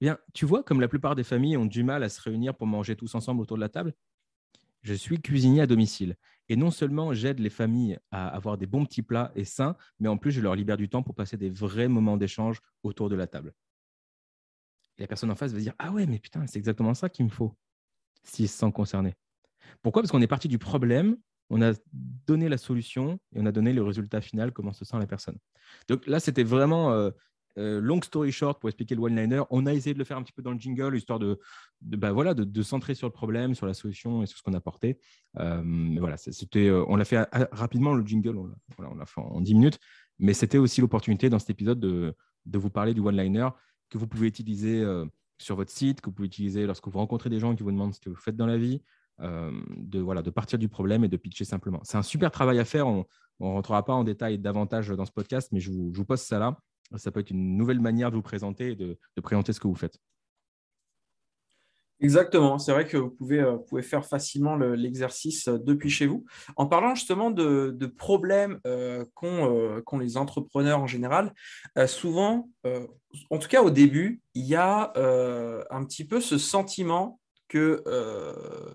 Bien, 0.01 0.17
tu 0.33 0.47
vois, 0.47 0.63
comme 0.63 0.81
la 0.81 0.87
plupart 0.87 1.15
des 1.15 1.23
familles 1.23 1.57
ont 1.57 1.65
du 1.65 1.83
mal 1.83 2.01
à 2.01 2.09
se 2.09 2.19
réunir 2.19 2.55
pour 2.55 2.65
manger 2.65 2.95
tous 2.95 3.13
ensemble 3.13 3.39
autour 3.39 3.57
de 3.57 3.61
la 3.61 3.69
table, 3.69 3.93
je 4.81 4.95
suis 4.95 5.21
cuisinier 5.21 5.61
à 5.61 5.67
domicile. 5.67 6.15
Et 6.49 6.55
non 6.55 6.71
seulement 6.71 7.13
j'aide 7.13 7.39
les 7.39 7.51
familles 7.51 7.99
à 8.09 8.27
avoir 8.27 8.57
des 8.57 8.65
bons 8.65 8.83
petits 8.83 9.03
plats 9.03 9.31
et 9.35 9.45
sains, 9.45 9.75
mais 9.99 10.09
en 10.09 10.17
plus, 10.17 10.31
je 10.31 10.41
leur 10.41 10.55
libère 10.55 10.77
du 10.77 10.89
temps 10.89 11.03
pour 11.03 11.13
passer 11.13 11.37
des 11.37 11.51
vrais 11.51 11.87
moments 11.87 12.17
d'échange 12.17 12.61
autour 12.81 13.09
de 13.09 13.15
la 13.15 13.27
table. 13.27 13.53
La 15.01 15.07
personne 15.07 15.31
en 15.31 15.35
face 15.35 15.51
va 15.51 15.59
dire 15.59 15.73
Ah 15.79 15.91
ouais, 15.91 16.05
mais 16.05 16.19
putain, 16.19 16.45
c'est 16.47 16.59
exactement 16.59 16.93
ça 16.93 17.09
qu'il 17.09 17.25
me 17.25 17.31
faut, 17.31 17.55
s'il 18.23 18.47
se 18.47 18.57
sent 18.57 18.71
concerné. 18.71 19.15
Pourquoi? 19.81 20.03
Parce 20.03 20.11
qu'on 20.11 20.21
est 20.21 20.27
parti 20.27 20.47
du 20.47 20.59
problème, 20.59 21.17
on 21.49 21.61
a 21.61 21.73
donné 22.27 22.49
la 22.49 22.57
solution 22.57 23.19
et 23.33 23.39
on 23.39 23.45
a 23.47 23.51
donné 23.51 23.73
le 23.73 23.81
résultat 23.81 24.21
final, 24.21 24.51
comment 24.51 24.73
se 24.73 24.85
sent 24.85 24.99
la 24.99 25.07
personne. 25.07 25.37
Donc 25.87 26.05
là, 26.05 26.19
c'était 26.19 26.43
vraiment 26.43 26.91
euh, 26.91 27.09
euh, 27.57 27.81
long 27.81 27.99
story 28.01 28.31
short 28.31 28.61
pour 28.61 28.69
expliquer 28.69 28.93
le 28.93 29.01
one-liner. 29.01 29.41
On 29.49 29.65
a 29.65 29.73
essayé 29.73 29.95
de 29.95 29.99
le 29.99 30.05
faire 30.05 30.17
un 30.17 30.23
petit 30.23 30.33
peu 30.33 30.43
dans 30.43 30.51
le 30.51 30.59
jingle, 30.59 30.95
histoire 30.95 31.17
de, 31.17 31.39
bah, 31.81 32.11
voilà, 32.11 32.35
de, 32.35 32.61
centrer 32.61 32.93
sur 32.93 33.07
le 33.07 33.11
problème, 33.11 33.55
sur 33.55 33.65
la 33.65 33.73
solution 33.73 34.21
et 34.21 34.27
sur 34.27 34.37
ce 34.37 34.43
qu'on 34.43 34.53
a 34.53 34.57
apporté. 34.57 34.99
Euh, 35.39 35.63
mais 35.63 35.99
voilà, 35.99 36.15
c'était, 36.17 36.69
on 36.69 36.95
l'a 36.95 37.05
fait 37.05 37.27
rapidement, 37.51 37.95
le 37.95 38.05
jingle, 38.05 38.37
on 38.37 38.45
l'a, 38.95 39.05
fait 39.07 39.19
en 39.19 39.41
10 39.41 39.55
minutes. 39.55 39.79
Mais 40.19 40.33
c'était 40.33 40.59
aussi 40.59 40.79
l'opportunité 40.79 41.29
dans 41.29 41.39
cet 41.39 41.49
épisode 41.49 41.79
de, 41.79 42.15
de 42.45 42.59
vous 42.59 42.69
parler 42.69 42.93
du 42.93 43.01
one-liner 43.01 43.49
que 43.91 43.97
vous 43.97 44.07
pouvez 44.07 44.27
utiliser 44.27 44.81
euh, 44.81 45.05
sur 45.37 45.55
votre 45.55 45.69
site, 45.69 46.01
que 46.01 46.09
vous 46.09 46.15
pouvez 46.15 46.27
utiliser 46.27 46.65
lorsque 46.65 46.87
vous 46.87 46.97
rencontrez 46.97 47.29
des 47.29 47.39
gens 47.39 47.55
qui 47.55 47.61
vous 47.61 47.71
demandent 47.71 47.93
ce 47.93 47.99
que 47.99 48.09
vous 48.09 48.15
faites 48.15 48.35
dans 48.35 48.47
la 48.47 48.57
vie, 48.57 48.81
euh, 49.19 49.51
de, 49.77 49.99
voilà, 49.99 50.23
de 50.23 50.31
partir 50.31 50.57
du 50.57 50.69
problème 50.69 51.03
et 51.03 51.09
de 51.09 51.17
pitcher 51.17 51.45
simplement. 51.45 51.81
C'est 51.83 51.97
un 51.97 52.03
super 52.03 52.31
travail 52.31 52.57
à 52.57 52.65
faire. 52.65 52.87
On 52.87 53.05
ne 53.39 53.47
rentrera 53.47 53.85
pas 53.85 53.93
en 53.93 54.03
détail 54.03 54.39
davantage 54.39 54.89
dans 54.89 55.05
ce 55.05 55.11
podcast, 55.11 55.49
mais 55.51 55.59
je 55.59 55.69
vous, 55.69 55.91
je 55.93 55.97
vous 55.97 56.05
poste 56.05 56.25
ça 56.25 56.39
là. 56.39 56.57
Ça 56.95 57.11
peut 57.11 57.19
être 57.19 57.29
une 57.29 57.57
nouvelle 57.57 57.79
manière 57.79 58.11
de 58.11 58.15
vous 58.15 58.21
présenter 58.21 58.71
et 58.71 58.75
de 58.75 58.97
présenter 59.21 59.53
ce 59.53 59.59
que 59.59 59.67
vous 59.67 59.75
faites. 59.75 59.97
Exactement, 62.01 62.57
c'est 62.57 62.71
vrai 62.71 62.87
que 62.87 62.97
vous 62.97 63.11
pouvez, 63.11 63.39
euh, 63.39 63.81
faire 63.83 64.05
facilement 64.05 64.55
l'exercice 64.55 65.47
euh, 65.47 65.59
depuis 65.59 65.91
chez 65.91 66.07
vous. 66.07 66.25
En 66.55 66.65
parlant 66.65 66.95
justement 66.95 67.29
de, 67.29 67.85
problèmes 67.95 68.59
euh, 68.65 69.05
qu'ont 69.13 69.99
les 69.99 70.17
entrepreneurs 70.17 70.79
en 70.79 70.87
général, 70.87 71.33
souvent, 71.85 72.49
en 73.29 73.37
tout 73.37 73.47
cas 73.47 73.61
au 73.61 73.69
début, 73.69 74.21
il 74.33 74.45
y 74.45 74.55
a 74.55 74.93
un 75.69 75.85
petit 75.85 76.05
peu 76.05 76.19
ce 76.21 76.37
sentiment 76.37 77.19
que 77.51 77.83
euh, 77.85 78.31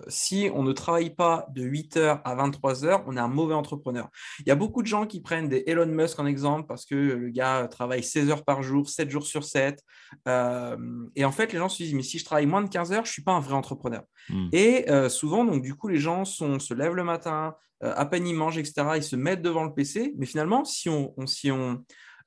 si 0.07 0.51
on 0.53 0.63
ne 0.63 0.73
travaille 0.73 1.09
pas 1.09 1.47
de 1.55 1.63
8h 1.63 2.21
à 2.23 2.37
23h, 2.37 3.05
on 3.07 3.17
est 3.17 3.21
un 3.21 3.27
mauvais 3.27 3.55
entrepreneur. 3.55 4.11
Il 4.41 4.49
y 4.49 4.51
a 4.51 4.55
beaucoup 4.55 4.83
de 4.83 4.87
gens 4.87 5.07
qui 5.07 5.23
prennent 5.23 5.49
des 5.49 5.65
Elon 5.67 5.87
Musk 5.87 6.19
en 6.19 6.27
exemple 6.27 6.67
parce 6.69 6.85
que 6.85 6.95
le 6.95 7.31
gars 7.31 7.69
travaille 7.71 8.03
16 8.03 8.29
heures 8.29 8.45
par 8.45 8.63
jour, 8.63 8.91
7 8.91 9.09
jours 9.09 9.27
sur 9.27 9.45
7. 9.45 9.83
Euh, 10.29 10.77
et 11.17 11.25
en 11.25 11.33
fait, 11.33 11.55
les 11.55 11.59
gens 11.59 11.71
se 11.71 11.83
disent, 11.83 11.95
mais 11.95 12.03
si 12.03 12.19
je 12.19 12.27
travaille 12.27 12.45
moins 12.45 12.61
de 12.61 12.69
15 12.69 12.93
heures, 12.93 13.07
je 13.07 13.11
ne 13.11 13.13
suis 13.15 13.23
pas 13.23 13.33
un 13.33 13.41
vrai 13.41 13.55
entrepreneur. 13.55 14.03
Hmm. 14.29 14.49
Et 14.53 14.91
euh, 14.91 15.09
souvent, 15.09 15.43
donc, 15.47 15.63
du 15.63 15.75
coup, 15.75 15.89
les 15.89 15.99
gens 15.99 16.27
sont, 16.27 16.59
se 16.59 16.75
lèvent 16.75 16.95
le 16.95 17.05
matin, 17.05 17.55
à 17.81 18.07
peine 18.07 18.27
ils 18.27 18.35
mangent, 18.35 18.59
etc., 18.59 18.89
ils 18.97 19.03
se 19.03 19.17
mettent 19.17 19.43
devant 19.43 19.65
le 19.65 19.73
PC. 19.73 20.15
Mais 20.19 20.27
finalement, 20.27 20.67
si 20.67 20.91
on, 20.91 21.15
si 21.27 21.51
on 21.51 21.83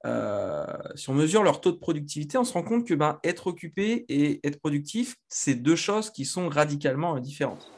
euh, 0.05 0.65
si 0.95 1.09
on 1.09 1.13
mesure 1.13 1.43
leur 1.43 1.61
taux 1.61 1.71
de 1.71 1.77
productivité, 1.77 2.37
on 2.37 2.43
se 2.43 2.53
rend 2.53 2.63
compte 2.63 2.87
que 2.87 2.93
ben, 2.93 3.19
être 3.23 3.47
occupé 3.47 4.05
et 4.09 4.39
être 4.47 4.59
productif, 4.59 5.15
c'est 5.27 5.55
deux 5.55 5.75
choses 5.75 6.09
qui 6.09 6.25
sont 6.25 6.49
radicalement 6.49 7.19
différentes. 7.19 7.69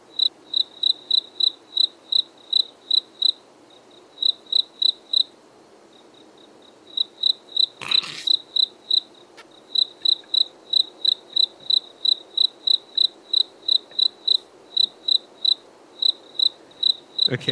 Ok, 17.32 17.50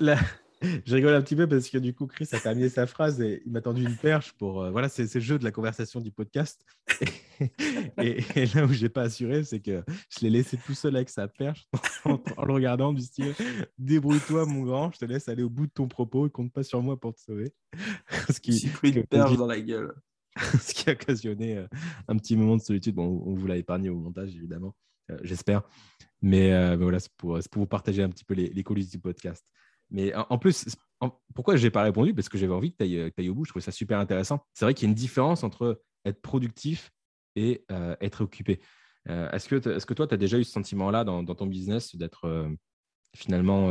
là, 0.00 0.16
je 0.86 0.94
rigole 0.94 1.14
un 1.14 1.22
petit 1.22 1.36
peu 1.36 1.48
parce 1.48 1.68
que 1.68 1.78
du 1.78 1.94
coup, 1.94 2.06
Chris 2.06 2.28
a 2.32 2.38
terminé 2.38 2.68
sa 2.68 2.86
phrase 2.86 3.20
et 3.20 3.42
il 3.44 3.52
m'a 3.52 3.60
tendu 3.60 3.82
une 3.82 3.96
perche 3.96 4.32
pour. 4.32 4.62
Euh, 4.62 4.70
voilà, 4.70 4.88
c'est 4.88 5.12
le 5.12 5.20
jeu 5.20 5.38
de 5.38 5.44
la 5.44 5.50
conversation 5.50 6.00
du 6.00 6.10
podcast. 6.10 6.64
et, 7.98 8.22
là 8.54 8.64
où 8.64 8.72
je 8.72 8.82
n'ai 8.82 8.88
pas 8.88 9.02
assuré, 9.02 9.44
c'est 9.44 9.60
que 9.60 9.82
je 10.08 10.20
l'ai 10.20 10.30
laissé 10.30 10.56
tout 10.56 10.74
seul 10.74 10.96
avec 10.96 11.08
sa 11.08 11.28
perche 11.28 11.66
en, 12.04 12.44
le 12.44 12.52
regardant 12.52 12.92
du 12.92 13.02
style 13.02 13.34
Débrouille-toi, 13.78 14.46
mon 14.46 14.62
grand, 14.62 14.92
je 14.92 14.98
te 14.98 15.04
laisse 15.04 15.28
aller 15.28 15.42
au 15.42 15.50
bout 15.50 15.66
de 15.66 15.72
ton 15.72 15.88
propos 15.88 16.26
et 16.26 16.30
compte 16.30 16.52
pas 16.52 16.62
sur 16.62 16.82
moi 16.82 16.98
pour 16.98 17.14
te 17.14 17.20
sauver. 17.20 17.52
ce 18.30 18.40
qui, 18.40 18.68
pris 18.68 18.90
une 18.90 19.04
perche 19.04 19.36
dans 19.36 19.46
la 19.46 19.60
gueule. 19.60 19.92
ce 20.60 20.72
qui 20.72 20.88
a 20.88 20.92
occasionné 20.94 21.58
euh, 21.58 21.66
un 22.08 22.16
petit 22.16 22.36
moment 22.36 22.56
de 22.56 22.62
solitude. 22.62 22.94
Bon, 22.94 23.22
on 23.26 23.34
vous 23.34 23.46
l'a 23.46 23.56
épargné 23.56 23.90
au 23.90 23.98
montage, 23.98 24.34
évidemment, 24.34 24.74
euh, 25.10 25.18
j'espère. 25.22 25.62
Mais, 26.24 26.76
voilà, 26.76 27.00
c'est 27.00 27.12
pour, 27.16 27.36
pour, 27.50 27.62
vous 27.62 27.66
partager 27.66 28.00
un 28.00 28.08
petit 28.08 28.24
peu 28.24 28.34
les, 28.34 28.48
les 28.48 28.62
coulisses 28.62 28.90
du 28.90 29.00
podcast. 29.00 29.44
Mais 29.92 30.14
en 30.14 30.38
plus, 30.38 30.66
pourquoi 31.34 31.56
je 31.56 31.64
n'ai 31.64 31.70
pas 31.70 31.82
répondu? 31.82 32.14
Parce 32.14 32.28
que 32.28 32.38
j'avais 32.38 32.52
envie 32.52 32.72
que 32.72 32.78
tu 32.78 33.12
ailles, 33.18 33.28
au 33.28 33.34
bout. 33.34 33.44
Je 33.44 33.50
trouvais 33.50 33.64
ça 33.64 33.72
super 33.72 33.98
intéressant. 33.98 34.44
C'est 34.54 34.64
vrai 34.64 34.74
qu'il 34.74 34.88
y 34.88 34.88
a 34.88 34.90
une 34.90 34.96
différence 34.96 35.44
entre 35.44 35.82
être 36.04 36.20
productif 36.22 36.90
et 37.36 37.64
euh, 37.70 37.94
être 38.00 38.22
occupé. 38.22 38.60
Euh, 39.08 39.30
est-ce, 39.30 39.48
que 39.48 39.68
est-ce 39.68 39.86
que 39.86 39.94
toi, 39.94 40.06
tu 40.06 40.14
as 40.14 40.16
déjà 40.16 40.38
eu 40.38 40.44
ce 40.44 40.52
sentiment-là 40.52 41.04
dans, 41.04 41.24
ton 41.24 41.46
business 41.46 41.94
d'être 41.94 42.24
euh, 42.24 42.48
finalement 43.14 43.70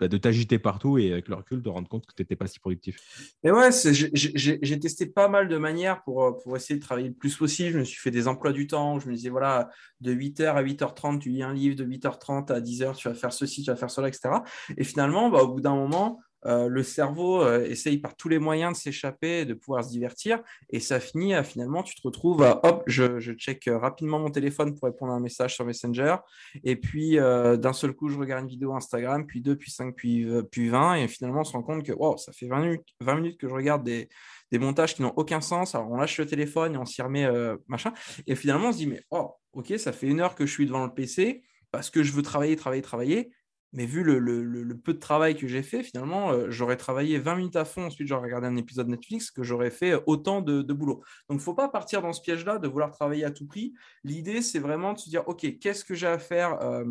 de 0.00 0.16
t'agiter 0.16 0.58
partout 0.58 0.98
et 0.98 1.12
avec 1.12 1.28
le 1.28 1.34
recul 1.34 1.60
de 1.60 1.68
rendre 1.68 1.88
compte 1.88 2.06
que 2.06 2.14
tu 2.14 2.22
n'étais 2.22 2.36
pas 2.36 2.46
si 2.46 2.60
productif 2.60 3.34
Mais 3.42 3.50
ouais, 3.50 3.70
j'ai 3.72 4.78
testé 4.78 5.06
pas 5.06 5.28
mal 5.28 5.48
de 5.48 5.56
manières 5.56 6.02
pour, 6.04 6.24
euh, 6.24 6.32
pour 6.32 6.56
essayer 6.56 6.78
de 6.78 6.84
travailler 6.84 7.08
le 7.08 7.14
plus 7.14 7.36
possible. 7.36 7.72
Je 7.72 7.78
me 7.78 7.84
suis 7.84 7.98
fait 7.98 8.10
des 8.10 8.28
emplois 8.28 8.52
du 8.52 8.66
temps. 8.66 9.00
Je 9.00 9.08
me 9.08 9.14
disais, 9.14 9.30
voilà, 9.30 9.70
de 10.00 10.12
8h 10.12 10.54
à 10.54 10.62
8h30, 10.62 11.18
tu 11.18 11.30
lis 11.30 11.42
un 11.42 11.52
livre, 11.52 11.74
de 11.74 11.84
8h30 11.84 12.52
à 12.52 12.60
10h, 12.60 12.96
tu 12.96 13.08
vas 13.08 13.14
faire 13.14 13.32
ceci, 13.32 13.62
tu 13.62 13.70
vas 13.70 13.76
faire 13.76 13.90
cela, 13.90 14.08
etc. 14.08 14.30
Et 14.76 14.84
finalement, 14.84 15.30
bah, 15.30 15.42
au 15.42 15.48
bout 15.54 15.60
d'un 15.60 15.74
moment, 15.74 16.20
euh, 16.46 16.68
le 16.68 16.82
cerveau 16.82 17.42
euh, 17.42 17.64
essaye 17.64 17.98
par 17.98 18.14
tous 18.14 18.28
les 18.28 18.38
moyens 18.38 18.72
de 18.72 18.78
s'échapper, 18.78 19.44
de 19.44 19.54
pouvoir 19.54 19.84
se 19.84 19.90
divertir, 19.90 20.40
et 20.70 20.78
ça 20.78 21.00
finit 21.00 21.34
à 21.34 21.42
finalement, 21.42 21.82
tu 21.82 21.94
te 21.96 22.02
retrouves 22.02 22.42
à 22.42 22.64
hop, 22.64 22.84
je, 22.86 23.18
je 23.18 23.32
check 23.32 23.66
euh, 23.66 23.78
rapidement 23.78 24.20
mon 24.20 24.30
téléphone 24.30 24.74
pour 24.74 24.84
répondre 24.84 25.12
à 25.12 25.16
un 25.16 25.20
message 25.20 25.54
sur 25.56 25.64
Messenger, 25.64 26.16
et 26.62 26.76
puis 26.76 27.16
d'un 27.16 27.72
seul 27.72 27.92
coup, 27.92 28.08
je 28.08 28.18
regarde 28.18 28.44
une 28.44 28.50
vidéo 28.50 28.74
Instagram, 28.74 29.26
puis 29.26 29.40
2, 29.40 29.56
puis 29.56 29.70
5, 29.70 29.94
puis, 29.94 30.26
puis 30.50 30.68
20, 30.68 30.96
et 30.96 31.08
finalement, 31.08 31.40
on 31.40 31.44
se 31.44 31.52
rend 31.52 31.62
compte 31.62 31.84
que 31.84 31.92
wow, 31.92 32.16
ça 32.16 32.32
fait 32.32 32.46
20 32.46 32.60
minutes, 32.60 32.86
20 33.00 33.14
minutes 33.16 33.40
que 33.40 33.48
je 33.48 33.54
regarde 33.54 33.82
des, 33.82 34.08
des 34.52 34.58
montages 34.58 34.94
qui 34.94 35.02
n'ont 35.02 35.12
aucun 35.16 35.40
sens, 35.40 35.74
alors 35.74 35.90
on 35.90 35.96
lâche 35.96 36.18
le 36.18 36.26
téléphone 36.26 36.74
et 36.74 36.78
on 36.78 36.86
s'y 36.86 37.02
remet, 37.02 37.28
machin, 37.66 37.92
et 38.26 38.34
finalement, 38.34 38.68
on 38.68 38.72
se 38.72 38.78
dit, 38.78 38.86
mais 38.86 39.02
oh, 39.10 39.32
ok, 39.52 39.74
ça 39.78 39.92
fait 39.92 40.06
une 40.06 40.20
heure 40.20 40.34
que 40.34 40.46
je 40.46 40.52
suis 40.52 40.66
devant 40.66 40.84
le 40.84 40.92
PC 40.92 41.42
parce 41.70 41.90
que 41.90 42.02
je 42.02 42.12
veux 42.12 42.22
travailler, 42.22 42.56
travailler, 42.56 42.82
travailler 42.82 43.30
mais 43.72 43.84
vu 43.84 44.02
le, 44.02 44.74
peu 44.78 44.94
de 44.94 44.98
travail 44.98 45.36
que 45.36 45.46
j'ai 45.46 45.62
fait, 45.62 45.82
finalement, 45.82 46.30
euh, 46.30 46.50
j'aurais 46.50 46.76
travaillé 46.76 47.18
20 47.18 47.36
minutes 47.36 47.56
à 47.56 47.64
fond, 47.64 47.86
ensuite 47.86 48.08
j'aurais 48.08 48.24
regardé 48.24 48.46
un 48.46 48.56
épisode 48.56 48.88
Netflix, 48.88 49.30
que 49.30 49.42
j'aurais 49.42 49.70
fait 49.70 49.94
autant 50.06 50.40
de, 50.40 50.62
boulot. 50.72 50.96
Donc, 51.28 51.30
il 51.30 51.34
ne 51.36 51.40
faut 51.40 51.54
pas 51.54 51.68
partir 51.68 52.00
dans 52.00 52.12
ce 52.12 52.22
piège-là 52.22 52.58
de 52.58 52.68
vouloir 52.68 52.90
travailler 52.90 53.24
à 53.24 53.30
tout 53.30 53.46
prix. 53.46 53.74
L'idée, 54.04 54.40
c'est 54.40 54.58
vraiment 54.58 54.94
de 54.94 54.98
se 54.98 55.10
dire, 55.10 55.26
OK, 55.28 55.58
qu'est-ce 55.58 55.84
que 55.84 55.94
j'ai 55.94 56.06
à 56.06 56.18
faire 56.18 56.60
euh, 56.62 56.84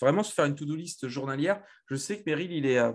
Vraiment 0.00 0.22
se 0.22 0.32
faire 0.32 0.46
une 0.46 0.54
to-do 0.54 0.74
list 0.74 1.08
journalière. 1.08 1.62
Je 1.86 1.96
sais 1.96 2.18
que 2.18 2.22
Meryl, 2.26 2.52
il 2.52 2.66
est... 2.66 2.78
Euh, 2.78 2.92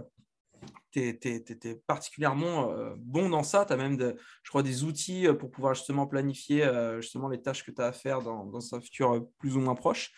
tu 0.92 1.02
es, 1.02 1.76
particulièrement 1.86 2.74
bon 2.98 3.30
dans 3.30 3.44
ça. 3.44 3.66
Tu 3.66 3.74
as 3.74 3.78
même, 3.78 4.00
je 4.42 4.50
crois, 4.50 4.64
des 4.64 4.84
outils 4.84 5.28
pour 5.38 5.52
pouvoir 5.52 5.76
justement 5.76 6.08
planifier 6.08 6.68
justement 7.00 7.30
les 7.30 7.40
tâches 7.40 7.64
que 7.64 7.70
tu 7.70 7.80
as 7.80 7.86
à 7.86 7.92
faire 7.92 8.24
dans, 8.24 8.46
dans 8.46 8.74
un 8.74 8.82
futur 8.82 9.28
plus 9.38 9.56
ou 9.56 9.60
moins 9.60 9.76
proche 9.76 10.12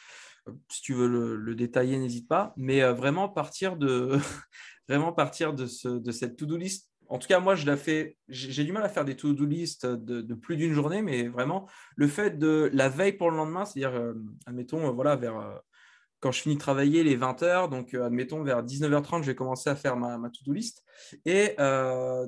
si 0.70 0.82
tu 0.82 0.94
veux 0.94 1.08
le, 1.08 1.56
détailler, 1.56 1.98
n'hésite 1.98 2.28
pas. 2.28 2.54
Mais 2.58 2.82
euh, 2.82 2.94
vraiment 2.94 3.30
partir 3.30 3.78
de, 3.78 4.18
vraiment 4.88 5.14
partir 5.14 5.54
de, 5.54 5.66
ce, 5.66 5.88
de 5.88 6.12
cette 6.12 6.36
to-do 6.38 6.58
list. 6.58 6.90
En 7.08 7.18
tout 7.18 7.28
cas, 7.28 7.40
moi, 7.40 7.56
je 7.56 7.66
la 7.66 7.76
fais. 7.76 8.18
J'ai 8.28 8.64
du 8.64 8.72
mal 8.72 8.84
à 8.84 8.90
faire 8.90 9.06
des 9.06 9.16
to-do 9.16 9.46
list 9.46 9.86
de, 9.86 10.34
plus 10.36 10.58
d'une 10.58 10.74
journée, 10.74 11.02
mais 11.02 11.28
vraiment 11.28 11.68
le 11.96 12.08
fait 12.08 12.38
de 12.38 12.70
la 12.74 12.88
veille 12.88 13.14
pour 13.14 13.32
le 13.32 13.38
lendemain, 13.38 13.66
c'est-à-dire, 13.66 14.00
euh, 14.00 14.14
admettons, 14.46 14.88
euh, 14.88 14.92
voilà, 14.92 15.16
vers 15.16 15.62
quand 16.20 16.32
je 16.34 16.42
finis 16.42 16.56
de 16.56 16.60
travailler 16.60 17.02
les 17.02 17.16
20 17.16 17.44
heures, 17.44 17.70
donc 17.70 17.94
admettons 17.94 18.44
vers 18.44 18.62
19h30, 18.62 19.22
je 19.22 19.28
vais 19.28 19.36
commencer 19.36 19.70
à 19.70 19.76
faire 19.78 19.96
ma, 19.96 20.18
ma 20.18 20.30
to-do 20.30 20.52
list. 20.52 20.84
Et 21.26 21.56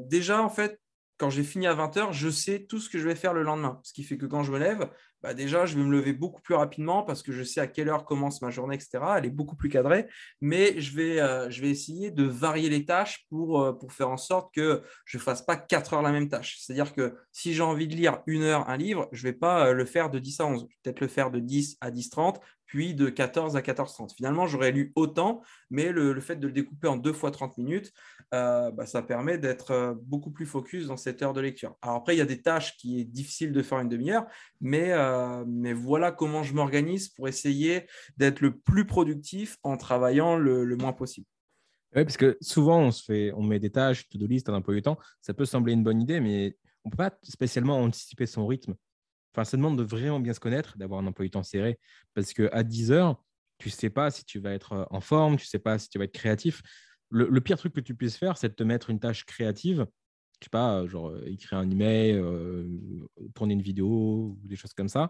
déjà, 0.07 0.41
en 0.41 0.49
fait, 0.49 0.79
quand 1.21 1.29
j'ai 1.29 1.43
fini 1.43 1.67
à 1.67 1.75
20h, 1.75 2.13
je 2.13 2.29
sais 2.29 2.65
tout 2.67 2.79
ce 2.79 2.89
que 2.89 2.97
je 2.97 3.07
vais 3.07 3.13
faire 3.13 3.35
le 3.35 3.43
lendemain. 3.43 3.79
Ce 3.83 3.93
qui 3.93 4.03
fait 4.03 4.17
que 4.17 4.25
quand 4.25 4.41
je 4.41 4.51
me 4.51 4.57
lève, 4.57 4.89
bah 5.23 5.33
déjà, 5.33 5.65
je 5.65 5.77
vais 5.77 5.83
me 5.83 5.91
lever 5.91 6.13
beaucoup 6.13 6.41
plus 6.41 6.55
rapidement 6.55 7.03
parce 7.03 7.21
que 7.21 7.31
je 7.31 7.43
sais 7.43 7.61
à 7.61 7.67
quelle 7.67 7.89
heure 7.89 8.05
commence 8.05 8.41
ma 8.41 8.49
journée, 8.49 8.75
etc. 8.75 8.99
Elle 9.17 9.25
est 9.25 9.29
beaucoup 9.29 9.55
plus 9.55 9.69
cadrée, 9.69 10.07
mais 10.41 10.79
je 10.79 10.95
vais, 10.95 11.19
euh, 11.19 11.49
essayer 11.49 12.11
de 12.11 12.23
varier 12.23 12.69
les 12.69 12.85
tâches 12.85 13.25
pour, 13.29 13.61
euh, 13.61 13.73
faire 13.89 14.09
en 14.09 14.17
sorte 14.17 14.53
que 14.53 14.81
je 15.05 15.17
ne 15.17 15.21
fasse 15.21 15.41
pas 15.41 15.55
4 15.55 15.93
heures 15.93 16.01
la 16.01 16.11
même 16.11 16.29
tâche. 16.29 16.57
C'est-à-dire 16.59 16.93
que 16.93 17.15
si 17.31 17.53
j'ai 17.53 17.61
envie 17.61 17.87
de 17.87 17.95
lire 17.95 18.21
une 18.25 18.43
heure 18.43 18.67
un 18.69 18.77
livre, 18.77 19.09
je 19.11 19.25
ne 19.25 19.31
vais 19.31 19.37
pas 19.37 19.67
euh, 19.67 19.73
le 19.73 19.85
faire 19.85 20.09
de 20.09 20.19
10 20.19 20.39
à 20.39 20.45
11. 20.45 20.67
Peut-être 20.83 20.99
le 21.01 21.07
faire 21.07 21.29
de 21.31 21.39
10 21.39 21.77
à 21.81 21.91
10-30, 21.91 22.39
puis 22.71 22.95
de 22.95 23.09
14 23.09 23.57
à 23.57 23.61
14h30. 23.61 24.15
Finalement, 24.15 24.47
j'aurais 24.47 24.71
lu 24.71 24.93
autant, 24.95 25.41
mais 25.69 25.91
le, 25.91 26.17
fait 26.21 26.37
de 26.37 26.47
le 26.47 26.53
découper 26.53 26.87
en 26.87 26.95
deux 26.95 27.11
fois 27.11 27.29
30 27.29 27.57
minutes, 27.57 27.91
euh, 28.33 28.71
bah, 28.71 28.85
ça 28.85 29.01
permet 29.01 29.37
d'être 29.37 29.71
euh, 29.71 29.93
beaucoup 30.03 30.31
plus 30.31 30.45
focus 30.45 30.87
dans 30.87 30.95
cette 30.95 31.21
heure 31.21 31.33
de 31.33 31.41
lecture. 31.41 31.75
Alors 31.81 31.97
après, 31.97 32.15
il 32.15 32.19
y 32.19 32.21
a 32.21 32.25
des 32.25 32.41
tâches 32.41 32.77
qui 32.77 33.01
est 33.01 33.03
difficile 33.03 33.51
de 33.51 33.61
faire 33.61 33.79
une 33.79 33.89
demi-heure, 33.89 34.25
mais, 34.61 34.93
euh, 34.93 35.43
mais 35.45 35.73
voilà 35.73 36.13
comment 36.13 36.43
je 36.43 36.53
m'organise 36.53 37.09
pour 37.09 37.27
essayer 37.27 37.87
d'être 38.15 38.39
le 38.39 38.57
plus 38.57 38.87
productif 38.87 39.57
en 39.63 39.75
travaillant 39.75 40.37
le, 40.37 40.77
moins 40.77 40.93
possible. 40.93 41.27
Oui, 41.93 42.05
parce 42.05 42.15
que 42.15 42.37
souvent, 42.39 42.79
on, 42.79 42.91
se 42.91 43.03
fait, 43.03 43.33
on 43.33 43.43
met 43.43 43.59
des 43.59 43.71
tâches, 43.71 44.07
to-do 44.07 44.27
list, 44.27 44.47
un 44.47 44.61
peu 44.61 44.73
de 44.73 44.79
temps. 44.79 44.97
Ça 45.19 45.33
peut 45.33 45.43
sembler 45.43 45.73
une 45.73 45.83
bonne 45.83 46.01
idée, 46.01 46.21
mais 46.21 46.55
on 46.85 46.87
ne 46.87 46.91
peut 46.91 47.09
pas 47.09 47.11
spécialement 47.21 47.81
anticiper 47.81 48.25
son 48.25 48.47
rythme. 48.47 48.75
Enfin, 49.33 49.45
ça 49.45 49.57
demande 49.57 49.77
de 49.77 49.83
vraiment 49.83 50.19
bien 50.19 50.33
se 50.33 50.39
connaître, 50.39 50.77
d'avoir 50.77 50.99
un 50.99 51.07
emploi 51.07 51.25
du 51.25 51.31
temps 51.31 51.43
serré. 51.43 51.79
Parce 52.13 52.33
qu'à 52.33 52.63
10 52.63 52.91
heures, 52.91 53.23
tu 53.57 53.69
ne 53.69 53.73
sais 53.73 53.89
pas 53.89 54.11
si 54.11 54.25
tu 54.25 54.39
vas 54.39 54.51
être 54.51 54.73
euh, 54.73 54.85
en 54.89 55.01
forme, 55.01 55.37
tu 55.37 55.45
ne 55.45 55.49
sais 55.49 55.59
pas 55.59 55.77
si 55.79 55.89
tu 55.89 55.97
vas 55.97 56.05
être 56.05 56.13
créatif. 56.13 56.61
Le, 57.09 57.41
pire 57.41 57.57
truc 57.57 57.73
que 57.73 57.81
tu 57.81 57.93
puisses 57.93 58.15
faire, 58.15 58.37
c'est 58.37 58.49
de 58.49 58.53
te 58.53 58.63
mettre 58.63 58.89
une 58.89 58.99
tâche 58.99 59.25
créative. 59.25 59.85
Je 60.39 60.45
sais 60.45 60.49
pas, 60.49 60.85
genre 60.87 61.09
euh, 61.09 61.23
écrire 61.25 61.59
un 61.59 61.69
email, 61.69 62.13
euh, 62.13 62.67
tourner 63.35 63.53
une 63.53 63.61
vidéo 63.61 64.37
des 64.43 64.55
choses 64.55 64.73
comme 64.73 64.89
ça. 64.89 65.09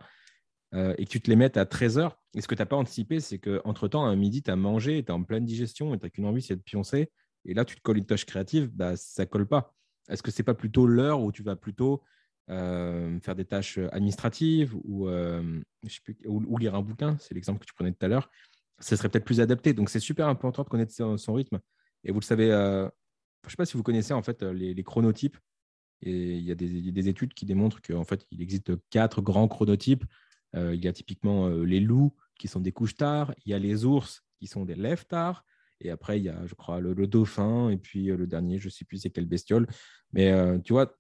et 0.74 1.06
que 1.06 1.10
tu 1.10 1.22
te 1.22 1.30
les 1.30 1.36
mettes 1.36 1.58
à 1.58 1.66
13 1.66 1.98
heures. 1.98 2.18
Et 2.34 2.42
ce 2.42 2.48
que 2.48 2.56
tu 2.56 2.62
n'as 2.62 2.66
pas 2.66 2.78
anticipé, 2.78 3.20
c'est 3.20 3.40
qu'entre-temps, 3.40 4.06
à 4.08 4.16
midi, 4.16 4.42
tu 4.42 4.52
as 4.52 4.56
mangé, 4.56 5.04
tu 5.04 5.10
es 5.10 5.12
en 5.12 5.24
pleine 5.24 5.46
digestion 5.46 5.94
et 5.94 6.00
tu 6.00 6.06
n'as 6.06 6.10
qu'une 6.10 6.26
envie, 6.26 6.42
c'est 6.42 6.56
de 6.56 6.62
pioncer. 6.62 7.12
Et 7.46 7.54
là, 7.54 7.66
tu 7.66 7.76
te 7.76 7.82
colles 7.82 7.98
une 7.98 8.06
tâche 8.06 8.26
créative, 8.26 8.70
bah, 8.70 8.96
ça 8.96 9.24
ne 9.24 9.28
colle 9.28 9.48
pas. 9.48 9.76
Est-ce 10.10 10.24
que 10.24 10.32
ce 10.32 10.42
n'est 10.42 10.46
pas 10.46 10.54
plutôt 10.54 10.88
l'heure 10.88 11.22
où 11.22 11.32
tu 11.32 11.44
vas 11.44 11.56
plutôt 11.56 12.04
euh, 12.50 13.20
faire 13.22 13.36
des 13.36 13.46
tâches 13.46 13.78
administratives 13.92 14.76
ou, 14.84 15.08
euh, 15.08 15.62
ou, 16.26 16.58
lire 16.58 16.76
un 16.76 16.82
bouquin, 16.82 17.16
c'est 17.20 17.34
l'exemple 17.34 17.60
que 17.60 17.66
tu 17.66 17.74
prenais 17.74 17.92
tout 17.92 18.06
à 18.06 18.10
l'heure, 18.10 18.30
ce 18.80 18.96
serait 18.96 19.10
peut-être 19.10 19.26
plus 19.26 19.40
adapté. 19.40 19.74
Donc, 19.74 19.90
c'est 19.90 20.00
super 20.00 20.28
important 20.28 20.64
de 20.64 20.70
connaître 20.70 20.92
son, 20.92 21.34
rythme. 21.34 21.60
Et 22.04 22.12
vous 22.12 22.20
le 22.20 22.26
savez, 22.26 22.52
euh, 22.52 22.90
je 23.44 23.48
ne 23.48 23.50
sais 23.52 23.58
pas 23.58 23.66
si 23.66 23.78
vous 23.78 23.84
connaissez 23.84 24.14
en 24.14 24.24
fait 24.24 24.42
les, 24.44 24.84
chronotypes. 24.84 25.38
Et 26.02 26.34
il 26.34 26.44
y 26.44 26.52
a 26.52 26.56
des, 26.56 27.10
études 27.10 27.34
qui 27.34 27.46
démontrent 27.46 27.82
qu'en 27.82 28.04
fait, 28.04 28.26
il 28.32 28.42
existe 28.42 28.72
quatre 28.90 29.22
grands 29.22 29.48
chronotypes. 29.48 30.04
il 30.56 30.84
y 30.84 30.88
a 30.88 30.94
typiquement 30.94 31.48
les 31.48 31.80
loups 31.80 32.14
qui 32.40 32.48
sont 32.48 32.60
des 32.60 32.72
couches 32.72 32.96
tard, 32.96 33.34
il 33.46 33.52
y 33.52 33.54
a 33.54 33.60
les 33.60 33.86
ours 33.86 34.24
qui 34.40 34.48
sont 34.48 34.66
des 34.66 34.74
lèvres 34.74 35.06
tard, 35.06 35.46
et 35.80 35.92
après, 35.92 36.20
il 36.20 36.24
y 36.24 36.30
a, 36.30 36.46
je 36.48 36.56
crois, 36.56 36.80
le, 36.80 36.94
le 36.94 37.06
dauphin, 37.06 37.70
et 37.70 37.78
puis 37.78 38.06
le 38.06 38.26
dernier, 38.26 38.58
je 38.58 38.66
ne 38.66 38.72
sais 38.72 38.84
plus 38.84 38.98
c'est 38.98 39.12
quelle 39.12 39.28
bestiole. 39.28 39.68
Mais 40.12 40.34
tu 40.64 40.74
vois, 40.74 40.98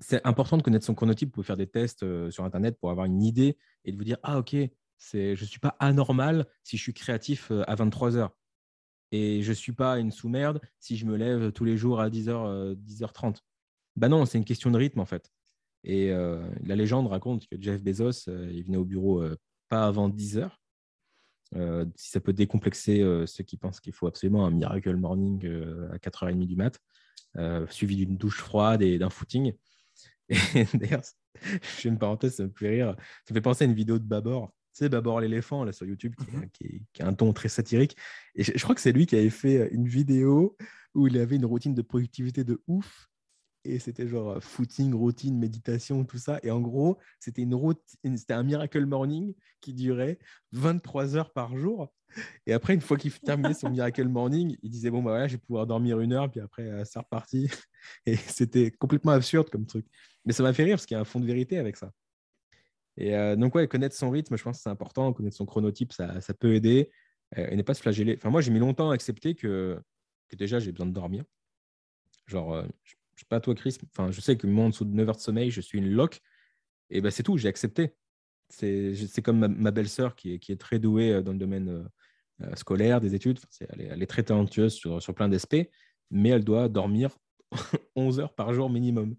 c'est 0.00 0.26
important 0.26 0.56
de 0.56 0.62
connaître 0.62 0.84
son 0.84 0.94
chronotype 0.94 1.30
pour 1.30 1.44
faire 1.44 1.56
des 1.56 1.66
tests 1.66 2.02
euh, 2.02 2.30
sur 2.30 2.44
Internet 2.44 2.78
pour 2.80 2.90
avoir 2.90 3.06
une 3.06 3.22
idée 3.22 3.56
et 3.84 3.92
de 3.92 3.96
vous 3.96 4.04
dire 4.04 4.16
Ah, 4.22 4.38
ok, 4.38 4.56
je 5.12 5.30
ne 5.30 5.34
suis 5.34 5.60
pas 5.60 5.76
anormal 5.78 6.46
si 6.64 6.76
je 6.76 6.82
suis 6.82 6.94
créatif 6.94 7.50
euh, 7.50 7.62
à 7.68 7.74
23 7.74 8.16
heures. 8.16 8.34
Et 9.12 9.42
je 9.42 9.50
ne 9.50 9.54
suis 9.54 9.72
pas 9.72 9.98
une 9.98 10.10
sous-merde 10.10 10.60
si 10.78 10.96
je 10.96 11.04
me 11.04 11.16
lève 11.16 11.52
tous 11.52 11.64
les 11.64 11.76
jours 11.76 12.00
à 12.00 12.08
10h, 12.08 12.76
10h30. 12.76 13.38
Ben 13.96 14.08
non, 14.08 14.24
c'est 14.24 14.38
une 14.38 14.44
question 14.44 14.70
de 14.70 14.78
rythme 14.78 15.00
en 15.00 15.04
fait. 15.04 15.30
Et 15.82 16.12
euh, 16.12 16.48
la 16.62 16.76
légende 16.76 17.08
raconte 17.08 17.46
que 17.48 17.56
Jeff 17.60 17.82
Bezos, 17.82 18.28
il 18.28 18.62
venait 18.62 18.76
au 18.76 18.84
bureau 18.84 19.24
pas 19.68 19.84
avant 19.84 20.08
10h. 20.08 20.50
si 21.96 22.10
ça 22.10 22.20
peut 22.20 22.32
décomplexer 22.32 22.98
ceux 23.26 23.42
qui 23.42 23.56
pensent 23.56 23.80
qu'il 23.80 23.92
faut 23.92 24.06
absolument 24.06 24.46
un 24.46 24.52
miracle 24.52 24.94
morning 24.94 25.44
à 25.90 25.96
4h30 25.96 26.46
du 26.46 26.54
mat, 26.54 26.78
suivi 27.68 27.96
d'une 27.96 28.16
douche 28.16 28.38
froide 28.38 28.80
et 28.80 28.96
d'un 28.96 29.10
footing. 29.10 29.54
d'ailleurs, 30.74 31.02
je 31.42 31.58
fais 31.60 31.88
une 31.88 31.98
parenthèse, 31.98 32.36
ça 32.36 32.44
me 32.44 32.52
fait 32.56 32.68
rire. 32.68 32.94
Ça 33.26 33.32
me 33.32 33.34
fait 33.34 33.40
penser 33.40 33.64
à 33.64 33.66
une 33.66 33.74
vidéo 33.74 33.98
de 33.98 34.04
Babor. 34.04 34.52
Tu 34.72 34.84
sais, 34.84 34.88
Babor 34.88 35.20
l'éléphant, 35.20 35.64
là, 35.64 35.72
sur 35.72 35.86
YouTube, 35.86 36.14
qui, 36.52 36.86
qui, 36.92 37.02
a 37.02 37.06
un 37.06 37.14
ton 37.14 37.32
très 37.32 37.48
satirique. 37.48 37.96
Et 38.36 38.44
je, 38.44 38.62
crois 38.62 38.74
que 38.74 38.80
c'est 38.80 38.92
lui 38.92 39.06
qui 39.06 39.16
avait 39.16 39.30
fait 39.30 39.68
une 39.72 39.88
vidéo 39.88 40.56
où 40.94 41.06
il 41.06 41.18
avait 41.18 41.36
une 41.36 41.44
routine 41.44 41.74
de 41.74 41.82
productivité 41.82 42.44
de 42.44 42.62
ouf. 42.68 43.08
Et 43.64 43.78
c'était 43.78 44.08
genre 44.08 44.42
footing, 44.42 44.94
routine, 44.94 45.38
méditation, 45.38 46.04
tout 46.04 46.16
ça. 46.16 46.38
Et 46.42 46.50
en 46.50 46.60
gros, 46.60 46.98
c'était 47.18 47.42
une 47.42 47.54
routine, 47.54 48.16
c'était 48.16 48.32
un 48.32 48.42
miracle 48.42 48.86
morning 48.86 49.34
qui 49.60 49.74
durait 49.74 50.18
23 50.52 51.16
heures 51.16 51.32
par 51.32 51.56
jour. 51.56 51.92
Et 52.46 52.52
après, 52.52 52.74
une 52.74 52.80
fois 52.80 52.96
qu'il 52.96 53.12
terminait 53.12 53.54
son 53.54 53.70
miracle 53.70 54.08
morning, 54.08 54.56
il 54.62 54.70
disait 54.70 54.90
Bon, 54.90 55.02
bah 55.02 55.10
voilà, 55.10 55.28
je 55.28 55.34
vais 55.34 55.42
pouvoir 55.42 55.66
dormir 55.66 56.00
une 56.00 56.12
heure, 56.12 56.30
puis 56.30 56.40
après, 56.40 56.84
c'est 56.84 56.98
reparti. 56.98 57.50
Et 58.06 58.16
c'était 58.16 58.70
complètement 58.70 59.12
absurde 59.12 59.50
comme 59.50 59.66
truc. 59.66 59.86
Mais 60.24 60.32
ça 60.32 60.42
m'a 60.42 60.52
fait 60.52 60.64
rire 60.64 60.76
parce 60.76 60.86
qu'il 60.86 60.94
y 60.94 60.98
a 60.98 61.00
un 61.00 61.04
fond 61.04 61.20
de 61.20 61.26
vérité 61.26 61.58
avec 61.58 61.76
ça. 61.76 61.92
Et 62.96 63.16
euh, 63.16 63.36
donc, 63.36 63.52
connaître 63.68 63.96
son 63.96 64.10
rythme, 64.10 64.36
je 64.36 64.42
pense 64.42 64.58
que 64.58 64.62
c'est 64.62 64.70
important. 64.70 65.12
Connaître 65.12 65.36
son 65.36 65.46
chronotype, 65.46 65.92
ça, 65.92 66.20
ça 66.20 66.34
peut 66.34 66.54
aider. 66.54 66.90
Euh, 67.38 67.48
et 67.48 67.56
ne 67.56 67.62
pas 67.62 67.74
se 67.74 67.80
flageller. 67.80 68.16
Enfin, 68.16 68.30
moi, 68.30 68.40
j'ai 68.40 68.50
mis 68.50 68.58
longtemps 68.58 68.90
à 68.90 68.94
accepter 68.94 69.34
que, 69.34 69.80
que 70.28 70.36
déjà, 70.36 70.58
j'ai 70.58 70.72
besoin 70.72 70.86
de 70.86 70.92
dormir. 70.92 71.24
Genre, 72.26 72.54
euh, 72.54 72.62
je, 72.84 72.94
ne 72.94 73.18
sais 73.18 73.26
pas 73.28 73.40
toi, 73.40 73.54
Chris, 73.54 73.78
enfin, 73.92 74.10
je 74.10 74.20
sais 74.20 74.36
que 74.36 74.46
moi, 74.46 74.66
en 74.66 74.70
dessous 74.70 74.84
de 74.84 74.94
9 74.94 75.08
heures 75.08 75.16
de 75.16 75.20
sommeil, 75.20 75.50
je 75.50 75.60
suis 75.60 75.78
une 75.78 75.90
loque. 75.90 76.20
Et 76.90 77.00
ben, 77.00 77.10
c'est 77.10 77.22
tout, 77.22 77.38
j'ai 77.38 77.48
accepté. 77.48 77.94
C'est 78.48 79.22
comme 79.22 79.46
ma, 79.46 79.70
belle-sœur 79.70 80.16
qui 80.16 80.34
est, 80.34 80.38
qui 80.40 80.50
est, 80.50 80.56
très 80.56 80.80
douée 80.80 81.22
dans 81.22 81.30
le 81.32 81.38
domaine 81.38 81.88
scolaire, 82.56 83.00
des 83.00 83.14
études. 83.14 83.38
elle, 83.60 83.80
est, 83.80 83.84
elle, 83.84 84.02
est, 84.02 84.06
très 84.06 84.24
talentueuse 84.24 84.74
sur, 84.74 85.00
sur 85.00 85.14
plein 85.14 85.28
d'aspects, 85.28 85.70
mais 86.10 86.30
elle 86.30 86.42
doit 86.42 86.68
dormir 86.68 87.16
11 87.94 88.18
heures 88.18 88.34
par 88.34 88.52
jour 88.52 88.68
minimum. 88.68 89.14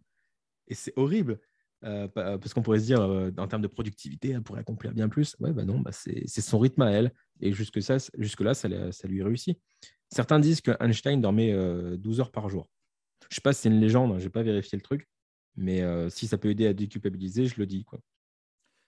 Et 0.67 0.75
c'est 0.75 0.93
horrible. 0.95 1.39
Euh, 1.83 2.07
euh, 2.17 2.37
parce 2.37 2.53
qu'on 2.53 2.61
pourrait 2.61 2.79
se 2.79 2.85
dire, 2.85 3.01
euh, 3.01 3.31
en 3.37 3.47
termes 3.47 3.61
de 3.61 3.67
productivité, 3.67 4.29
elle 4.29 4.43
pourrait 4.43 4.59
accomplir 4.59 4.93
bien 4.93 5.09
plus. 5.09 5.35
Ouais, 5.39 5.51
bah 5.51 5.65
non, 5.65 5.79
bah 5.79 5.91
c'est 5.91 6.27
son 6.27 6.59
rythme 6.59 6.83
à 6.83 6.91
elle. 6.91 7.11
Et 7.39 7.53
jusque 7.53 7.81
ça, 7.81 7.97
jusque-là, 8.17 8.53
ça, 8.53 8.91
ça, 8.91 9.07
lui 9.07 9.23
réussit. 9.23 9.57
Certains 10.09 10.39
disent 10.39 10.61
que 10.61 10.71
Einstein 10.79 11.21
dormait 11.21 11.53
12 11.97 12.19
heures 12.19 12.31
par 12.31 12.49
jour. 12.49 12.67
Je 13.23 13.33
ne 13.33 13.35
sais 13.35 13.41
pas 13.41 13.53
si 13.53 13.61
c'est 13.61 13.69
une 13.69 13.79
légende, 13.79 14.11
hein, 14.11 14.19
je 14.19 14.25
n'ai 14.25 14.29
pas 14.29 14.43
vérifié 14.43 14.77
le 14.77 14.81
truc. 14.81 15.07
Mais 15.55 15.81
si 16.09 16.27
ça 16.27 16.37
peut 16.37 16.49
aider 16.49 16.67
à 16.67 16.73
déculpabiliser, 16.73 17.45
je 17.45 17.55
le 17.57 17.65
dis. 17.65 17.83
Quoi. 17.83 17.99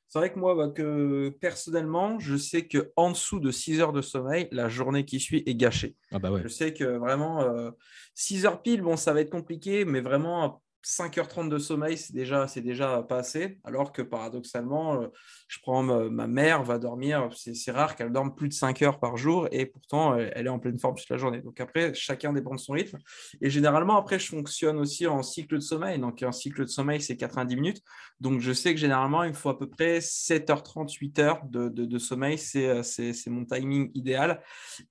C'est 0.08 0.20
vrai 0.20 0.32
que 0.32 0.38
moi, 0.38 0.54
bah, 0.54 0.68
que 0.68 1.30
personnellement, 1.42 2.20
je 2.20 2.36
sais 2.36 2.68
qu'en 2.68 3.12
dessous 3.12 3.40
de 3.40 3.52
6 3.52 3.80
heures 3.80 3.94
de 3.94 4.02
sommeil, 4.02 4.48
la 4.52 4.70
journée 4.70 5.06
qui 5.06 5.20
suit 5.20 5.44
est 5.46 5.56
gâchée. 5.56 5.96
Ah 6.12 6.20
bah 6.20 6.32
ouais. 6.32 6.42
Je 6.44 6.48
sais 6.50 6.74
que 6.74 6.84
vraiment, 6.84 7.72
6 8.14 8.46
heures 8.46 8.62
pile, 8.62 8.82
bon, 8.82 8.98
ça 8.98 9.14
va 9.14 9.22
être 9.22 9.32
compliqué, 9.32 9.86
mais 9.86 10.02
vraiment 10.02 10.63
5h30 10.84 11.50
de 11.50 11.58
sommeil, 11.58 11.98
c'est 11.98 12.14
déjà, 12.14 12.46
déjà 12.58 13.04
pas 13.04 13.18
assez. 13.18 13.60
Alors 13.64 13.92
que 13.92 14.02
paradoxalement, 14.02 15.02
euh, 15.02 15.08
je 15.48 15.60
prends 15.62 15.82
ma, 15.84 16.28
mère, 16.28 16.64
va 16.64 16.78
dormir, 16.78 17.30
c'est 17.34 17.72
rare 17.72 17.96
qu'elle 17.96 18.12
dorme 18.12 18.36
plus 18.36 18.50
de 18.50 18.54
5 18.54 18.82
heures 18.82 19.00
par 19.00 19.18
jour 19.18 19.48
et 19.52 19.66
pourtant 19.66 20.18
elle 20.18 20.48
est 20.48 20.50
en 20.50 20.60
pleine 20.60 20.80
forme 20.80 20.96
toute 20.96 21.10
la 21.10 21.18
journée. 21.18 21.42
Donc 21.42 21.60
après, 21.60 21.94
chacun 21.94 22.34
dépend 22.34 22.56
de 22.56 22.60
son 22.60 22.74
rythme. 22.74 22.98
Et 23.42 23.50
généralement, 23.50 23.98
après, 23.98 24.20
je 24.20 24.28
fonctionne 24.28 24.78
aussi 24.78 25.08
en 25.08 25.24
cycle 25.24 25.56
de 25.56 25.62
sommeil. 25.62 26.00
Donc 26.00 26.22
un 26.24 26.32
cycle 26.32 26.62
de 26.62 26.70
sommeil, 26.70 27.02
c'est 27.02 27.18
90 27.18 27.56
minutes. 27.56 27.82
Donc 28.20 28.42
je 28.42 28.52
sais 28.52 28.74
que 28.74 28.80
généralement, 28.80 29.24
il 29.24 29.34
faut 29.34 29.50
à 29.50 29.58
peu 29.58 29.70
près 29.70 30.00
7h30, 30.00 30.98
8h 31.00 31.50
de, 31.50 31.70
de, 31.70 31.98
sommeil. 31.98 32.38
C'est 32.38 33.28
mon 33.28 33.46
timing 33.46 33.92
idéal. 33.94 34.42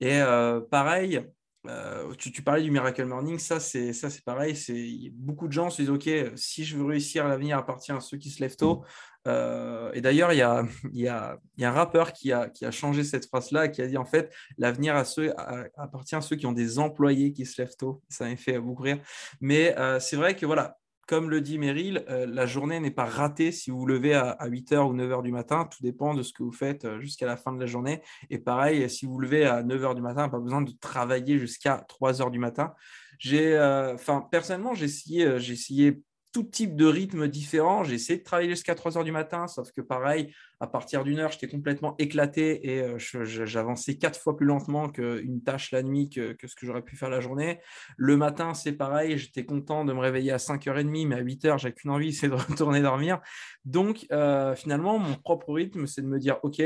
Et 0.00 0.20
euh, 0.20 0.60
pareil, 0.60 1.20
euh, 1.68 2.12
tu, 2.14 2.42
parlais 2.42 2.62
du 2.62 2.70
Miracle 2.70 3.04
Morning, 3.04 3.38
ça 3.38 3.60
c'est 3.60 3.92
ça 3.92 4.10
c'est 4.10 4.24
pareil. 4.24 4.56
C'est 4.56 5.10
beaucoup 5.14 5.46
de 5.46 5.52
gens 5.52 5.70
se 5.70 5.82
disent 5.82 5.90
ok, 5.90 6.32
si 6.34 6.64
je 6.64 6.76
veux 6.76 6.84
réussir, 6.84 7.28
l'avenir 7.28 7.56
appartient 7.58 7.92
à 7.92 8.00
ceux 8.00 8.16
qui 8.16 8.30
se 8.30 8.40
lèvent 8.40 8.56
tôt. 8.56 8.84
Euh, 9.28 9.92
et 9.92 10.00
d'ailleurs, 10.00 10.32
il 10.32 10.38
y 10.38 10.42
a, 10.42 10.64
y, 10.92 11.02
y 11.02 11.08
a, 11.08 11.38
un 11.60 11.70
rappeur 11.70 12.12
qui 12.12 12.32
a, 12.32 12.48
qui 12.48 12.64
a 12.64 12.72
changé 12.72 13.04
cette 13.04 13.26
phrase-là, 13.26 13.68
qui 13.68 13.80
a 13.80 13.86
dit 13.86 13.96
en 13.96 14.04
fait 14.04 14.34
l'avenir 14.58 14.96
à 14.96 15.04
ceux, 15.04 15.32
appartient 15.76 16.16
à 16.16 16.20
ceux 16.20 16.34
qui 16.36 16.46
ont 16.46 16.52
des 16.52 16.78
employés 16.80 17.32
qui 17.32 17.46
se 17.46 17.62
lèvent 17.62 17.76
tôt. 17.76 18.02
Ça 18.08 18.28
m'a 18.28 18.36
fait 18.36 18.58
beaucoup 18.58 18.82
rire. 18.82 18.98
Mais 19.40 19.78
euh, 19.78 20.00
c'est 20.00 20.16
vrai 20.16 20.34
que 20.34 20.46
voilà, 20.46 20.76
comme 21.06 21.30
le 21.30 21.40
dit 21.40 21.58
Meryl, 21.58 22.04
euh, 22.08 22.26
la 22.26 22.46
journée 22.46 22.78
n'est 22.80 22.90
pas 22.90 23.04
ratée 23.04 23.52
si 23.52 23.70
vous 23.70 23.80
vous 23.80 23.86
levez 23.86 24.14
à, 24.14 24.36
8h 24.48 24.78
ou 24.78 24.96
9h 24.96 25.22
du 25.22 25.32
matin. 25.32 25.68
Tout 25.70 25.82
dépend 25.82 26.14
de 26.14 26.22
ce 26.22 26.32
que 26.32 26.42
vous 26.42 26.52
faites 26.52 26.84
euh, 26.84 27.00
jusqu'à 27.00 27.26
la 27.26 27.36
fin 27.36 27.52
de 27.52 27.60
la 27.60 27.66
journée. 27.66 28.02
Et 28.30 28.38
pareil, 28.38 28.88
si 28.88 29.06
vous 29.06 29.12
vous 29.12 29.20
levez 29.20 29.44
à 29.44 29.62
9h 29.62 29.94
du 29.94 30.02
matin, 30.02 30.28
pas 30.28 30.38
besoin 30.38 30.62
de 30.62 30.70
travailler 30.80 31.38
jusqu'à 31.38 31.84
3h 31.88 32.30
du 32.30 32.38
matin. 32.38 32.74
J'ai, 33.18 33.54
euh, 33.54 33.94
enfin, 33.94 34.26
personnellement, 34.30 34.74
j'ai 34.74 34.86
essayé, 34.86 35.38
j'ai 35.38 35.54
essayé 35.54 36.02
tout 36.32 36.44
type 36.44 36.76
de 36.76 36.86
rythme 36.86 37.28
différent. 37.28 37.84
J'ai 37.84 37.94
essayé 37.94 38.18
de 38.18 38.24
travailler 38.24 38.50
jusqu'à 38.50 38.74
3 38.74 38.96
heures 38.96 39.04
du 39.04 39.12
matin, 39.12 39.46
sauf 39.46 39.70
que 39.70 39.80
pareil, 39.80 40.34
à 40.60 40.66
partir 40.66 41.04
d'une 41.04 41.18
heure, 41.18 41.30
j'étais 41.30 41.48
complètement 41.48 41.94
éclaté 41.98 42.72
et 42.72 42.82
euh, 42.82 42.98
j'avançais 42.98 43.96
quatre 43.96 44.18
fois 44.18 44.36
plus 44.36 44.46
lentement 44.46 44.88
qu'une 44.88 45.42
tâche 45.42 45.70
la 45.72 45.82
nuit 45.82 46.08
que, 46.08 46.34
ce 46.44 46.56
que 46.56 46.66
j'aurais 46.66 46.82
pu 46.82 46.96
faire 46.96 47.10
la 47.10 47.20
journée. 47.20 47.60
Le 47.96 48.16
matin, 48.16 48.54
c'est 48.54 48.72
pareil, 48.72 49.18
j'étais 49.18 49.44
content 49.44 49.84
de 49.84 49.92
me 49.92 50.00
réveiller 50.00 50.32
à 50.32 50.38
5h30, 50.38 51.06
mais 51.06 51.16
à 51.16 51.22
8h, 51.22 51.58
j'ai 51.58 51.72
qu'une 51.72 51.90
envie, 51.90 52.12
c'est 52.14 52.28
de 52.28 52.34
retourner 52.34 52.80
dormir. 52.80 53.20
Donc, 53.64 54.06
euh, 54.10 54.54
finalement, 54.54 54.98
mon 54.98 55.14
propre 55.14 55.52
rythme, 55.52 55.86
c'est 55.86 56.02
de 56.02 56.06
me 56.06 56.18
dire, 56.18 56.38
OK, 56.42 56.62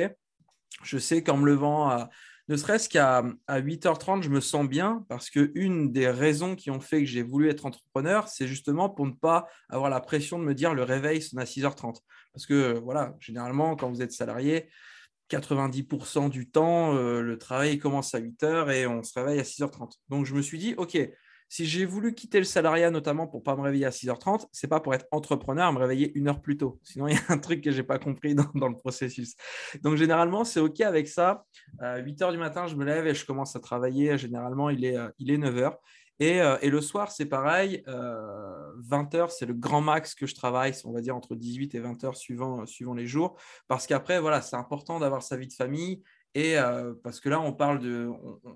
je 0.83 0.99
sais 0.99 1.23
qu'en 1.23 1.39
me 1.39 1.47
levant 1.47 1.89
à 1.89 2.09
ne 2.49 2.57
serait-ce 2.57 2.89
qu'à 2.89 3.25
8h30, 3.49 4.23
je 4.23 4.29
me 4.29 4.41
sens 4.41 4.69
bien 4.69 5.05
parce 5.09 5.31
que 5.31 5.51
une 5.55 5.91
des 5.93 6.09
raisons 6.09 6.55
qui 6.55 6.71
ont 6.71 6.81
fait 6.81 7.01
que 7.01 7.07
j'ai 7.07 7.23
voulu 7.23 7.49
être 7.49 7.67
entrepreneur, 7.67 8.29
c'est 8.29 8.47
justement 8.47 8.89
pour 8.89 9.07
ne 9.07 9.13
pas 9.13 9.49
avoir 9.69 9.91
la 9.91 10.01
pression 10.01 10.39
de 10.39 10.45
me 10.45 10.55
dire 10.55 10.73
le 10.73 10.85
réveil 10.85 11.21
sonne 11.21 11.41
à 11.41 11.45
6h30. 11.45 11.97
Parce 12.33 12.47
que 12.47 12.79
voilà, 12.79 13.15
généralement, 13.19 13.75
quand 13.75 13.91
vous 13.91 14.03
êtes 14.03 14.13
salarié, 14.13 14.69
90% 15.31 16.31
du 16.31 16.49
temps, 16.49 16.95
euh, 16.95 17.21
le 17.21 17.37
travail 17.39 17.79
commence 17.79 18.15
à 18.15 18.21
8h 18.21 18.71
et 18.73 18.87
on 18.87 19.03
se 19.03 19.19
réveille 19.19 19.41
à 19.41 19.43
6h30. 19.43 19.95
Donc 20.09 20.25
je 20.27 20.35
me 20.35 20.43
suis 20.43 20.59
dit, 20.59 20.75
OK, 20.77 20.97
si 21.49 21.65
j'ai 21.65 21.85
voulu 21.85 22.15
quitter 22.15 22.39
le 22.39 22.45
salariat, 22.45 22.91
notamment 22.91 23.27
pour 23.27 23.41
ne 23.41 23.45
pas 23.45 23.57
me 23.57 23.63
réveiller 23.63 23.87
à 23.87 23.91
6h30, 23.91 24.47
c'est 24.53 24.67
pas 24.67 24.81
pour 24.81 24.95
être 24.95 25.07
entrepreneur, 25.11 25.73
me 25.73 25.79
réveiller 25.79 26.13
une 26.17 26.29
heure 26.29 26.41
plus 26.41 26.57
tôt. 26.57 26.81
Sinon, 26.83 27.09
il 27.09 27.15
y 27.15 27.19
a 27.19 27.23
un 27.29 27.39
truc 27.39 27.63
que 27.63 27.71
je 27.71 27.79
n'ai 27.79 27.87
pas 27.87 27.99
compris 27.99 28.35
dans, 28.35 28.69
le 28.69 28.77
processus. 28.77 29.35
Donc, 29.83 29.97
généralement, 29.97 30.45
c'est 30.45 30.61
OK 30.61 30.81
avec 30.81 31.09
ça. 31.09 31.45
À 31.79 32.01
8h 32.01 32.33
du 32.33 32.39
matin, 32.39 32.67
je 32.67 32.75
me 32.75 32.85
lève 32.85 33.07
et 33.07 33.15
je 33.15 33.25
commence 33.25 33.55
à 33.57 33.61
travailler. 33.61 34.19
Généralement, 34.19 34.71
il 34.71 34.85
est, 34.85 34.97
euh, 34.97 35.09
il 35.19 35.31
est 35.31 35.39
9h. 35.39 35.77
Euh, 36.23 36.59
et, 36.63 36.71
le 36.71 36.81
soir, 36.81 37.11
c'est 37.11 37.27
pareil. 37.27 37.83
20h, 37.87 39.17
euh, 39.17 39.27
c'est 39.29 39.47
le 39.47 39.55
grand 39.55 39.81
max 39.81 40.15
que 40.15 40.27
je 40.27 40.35
travaille, 40.35 40.73
on 40.85 40.93
va 40.93 41.01
dire 41.01 41.15
entre 41.15 41.35
18 41.35 41.75
et 41.75 41.81
20h 41.81 42.15
suivant, 42.15 42.65
suivant 42.67 42.95
les 42.95 43.07
jours. 43.07 43.39
Parce 43.69 43.87
qu'après, 43.87 44.21
voilà, 44.21 44.41
c'est 44.41 44.57
important 44.57 44.99
d'avoir 44.99 45.23
sa 45.23 45.37
vie 45.37 45.49
de 45.49 45.53
famille. 45.53 46.03
Et 46.37 46.59
euh, 46.59 46.93
parce 47.03 47.19
que 47.19 47.31
là, 47.31 47.41
on 47.41 47.55
parle 47.55 47.79
de, 47.79 48.11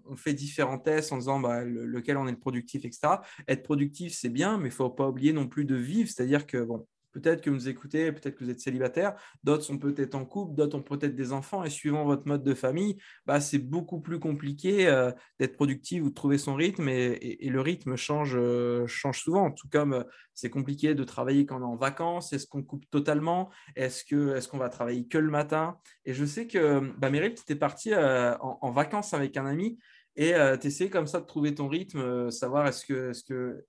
on, 0.07 0.15
fait 0.15 0.35
différents 0.35 0.79
tests 0.79 1.13
en 1.13 1.17
disant 1.17 1.41
bah, 1.41 1.65
lequel 1.65 2.19
on 2.19 2.29
est 2.29 2.33
le 2.33 2.39
productif, 2.39 2.85
etc. 2.85 3.15
Être 3.49 3.63
productif, 3.63 4.13
c'est 4.13 4.29
bien, 4.29 4.59
mais 4.59 4.65
il 4.65 4.67
ne 4.67 4.75
faut 4.75 4.91
pas 4.91 5.09
oublier 5.09 5.33
non 5.33 5.49
plus 5.49 5.65
de 5.65 5.77
vivre. 5.77 6.07
C'est-à-dire 6.11 6.47
que 6.47 6.59
bon, 6.59 6.87
Peut-être 7.13 7.43
que 7.43 7.51
vous 7.51 7.69
écoutez, 7.69 8.13
peut-être 8.13 8.37
que 8.37 8.45
vous 8.45 8.51
êtes 8.51 8.61
célibataire, 8.61 9.15
d'autres 9.43 9.65
sont 9.65 9.79
peut-être 9.79 10.15
en 10.15 10.25
couple, 10.25 10.55
d'autres 10.55 10.79
ont 10.79 10.83
peut-être 10.83 11.15
des 11.15 11.33
enfants, 11.33 11.65
et 11.65 11.71
suivant 11.71 12.05
votre 12.05 12.27
mode 12.27 12.45
de 12.45 12.55
famille, 12.55 12.97
bah, 13.27 13.41
c'est 13.41 13.59
beaucoup 13.59 14.01
plus 14.01 14.21
compliqué 14.21 14.87
euh, 14.87 15.11
d'être 15.39 15.57
productif 15.57 16.03
ou 16.03 16.11
de 16.11 16.15
trouver 16.15 16.39
son 16.39 16.55
rythme, 16.55 16.89
et, 16.89 17.39
le 17.51 17.61
rythme 17.61 17.97
change, 17.97 18.37
euh, 18.37 18.87
change 18.87 19.23
souvent, 19.23 19.51
tout 19.51 19.69
comme 19.69 19.93
euh, 19.93 20.05
c'est 20.35 20.51
compliqué 20.51 20.95
de 20.95 21.05
travailler 21.05 21.47
quand 21.47 21.59
on 21.59 21.63
est 21.63 21.65
en 21.65 21.77
vacances, 21.77 22.33
est-ce 22.33 22.47
qu'on 22.47 22.63
coupe 22.63 22.89
totalement, 22.91 23.51
est-ce 23.75 24.05
qu'on 24.49 24.57
est 24.57 24.61
va 24.61 24.69
travailler 24.69 25.07
que 25.07 25.19
le 25.19 25.31
matin? 25.31 25.79
Et 26.05 26.15
je 26.15 26.25
sais 26.25 26.47
que 26.47 26.81
bah, 26.99 27.11
Meryl, 27.11 27.35
tu 27.35 27.43
étais 27.43 27.57
partie 27.57 27.95
en, 27.95 28.71
vacances 28.71 29.15
avec 29.15 29.37
un 29.37 29.47
ami, 29.47 29.79
et 30.17 30.33
tu 30.61 30.67
essayais 30.69 30.91
comme 30.91 31.07
ça 31.07 31.21
de 31.21 31.27
trouver 31.27 31.55
ton 31.55 31.69
rythme, 31.69 32.31
savoir 32.31 32.67
est-ce 32.67 32.87
que, 32.87 33.11
est 33.11 33.13
-ce 33.13 33.25
que 33.25 33.65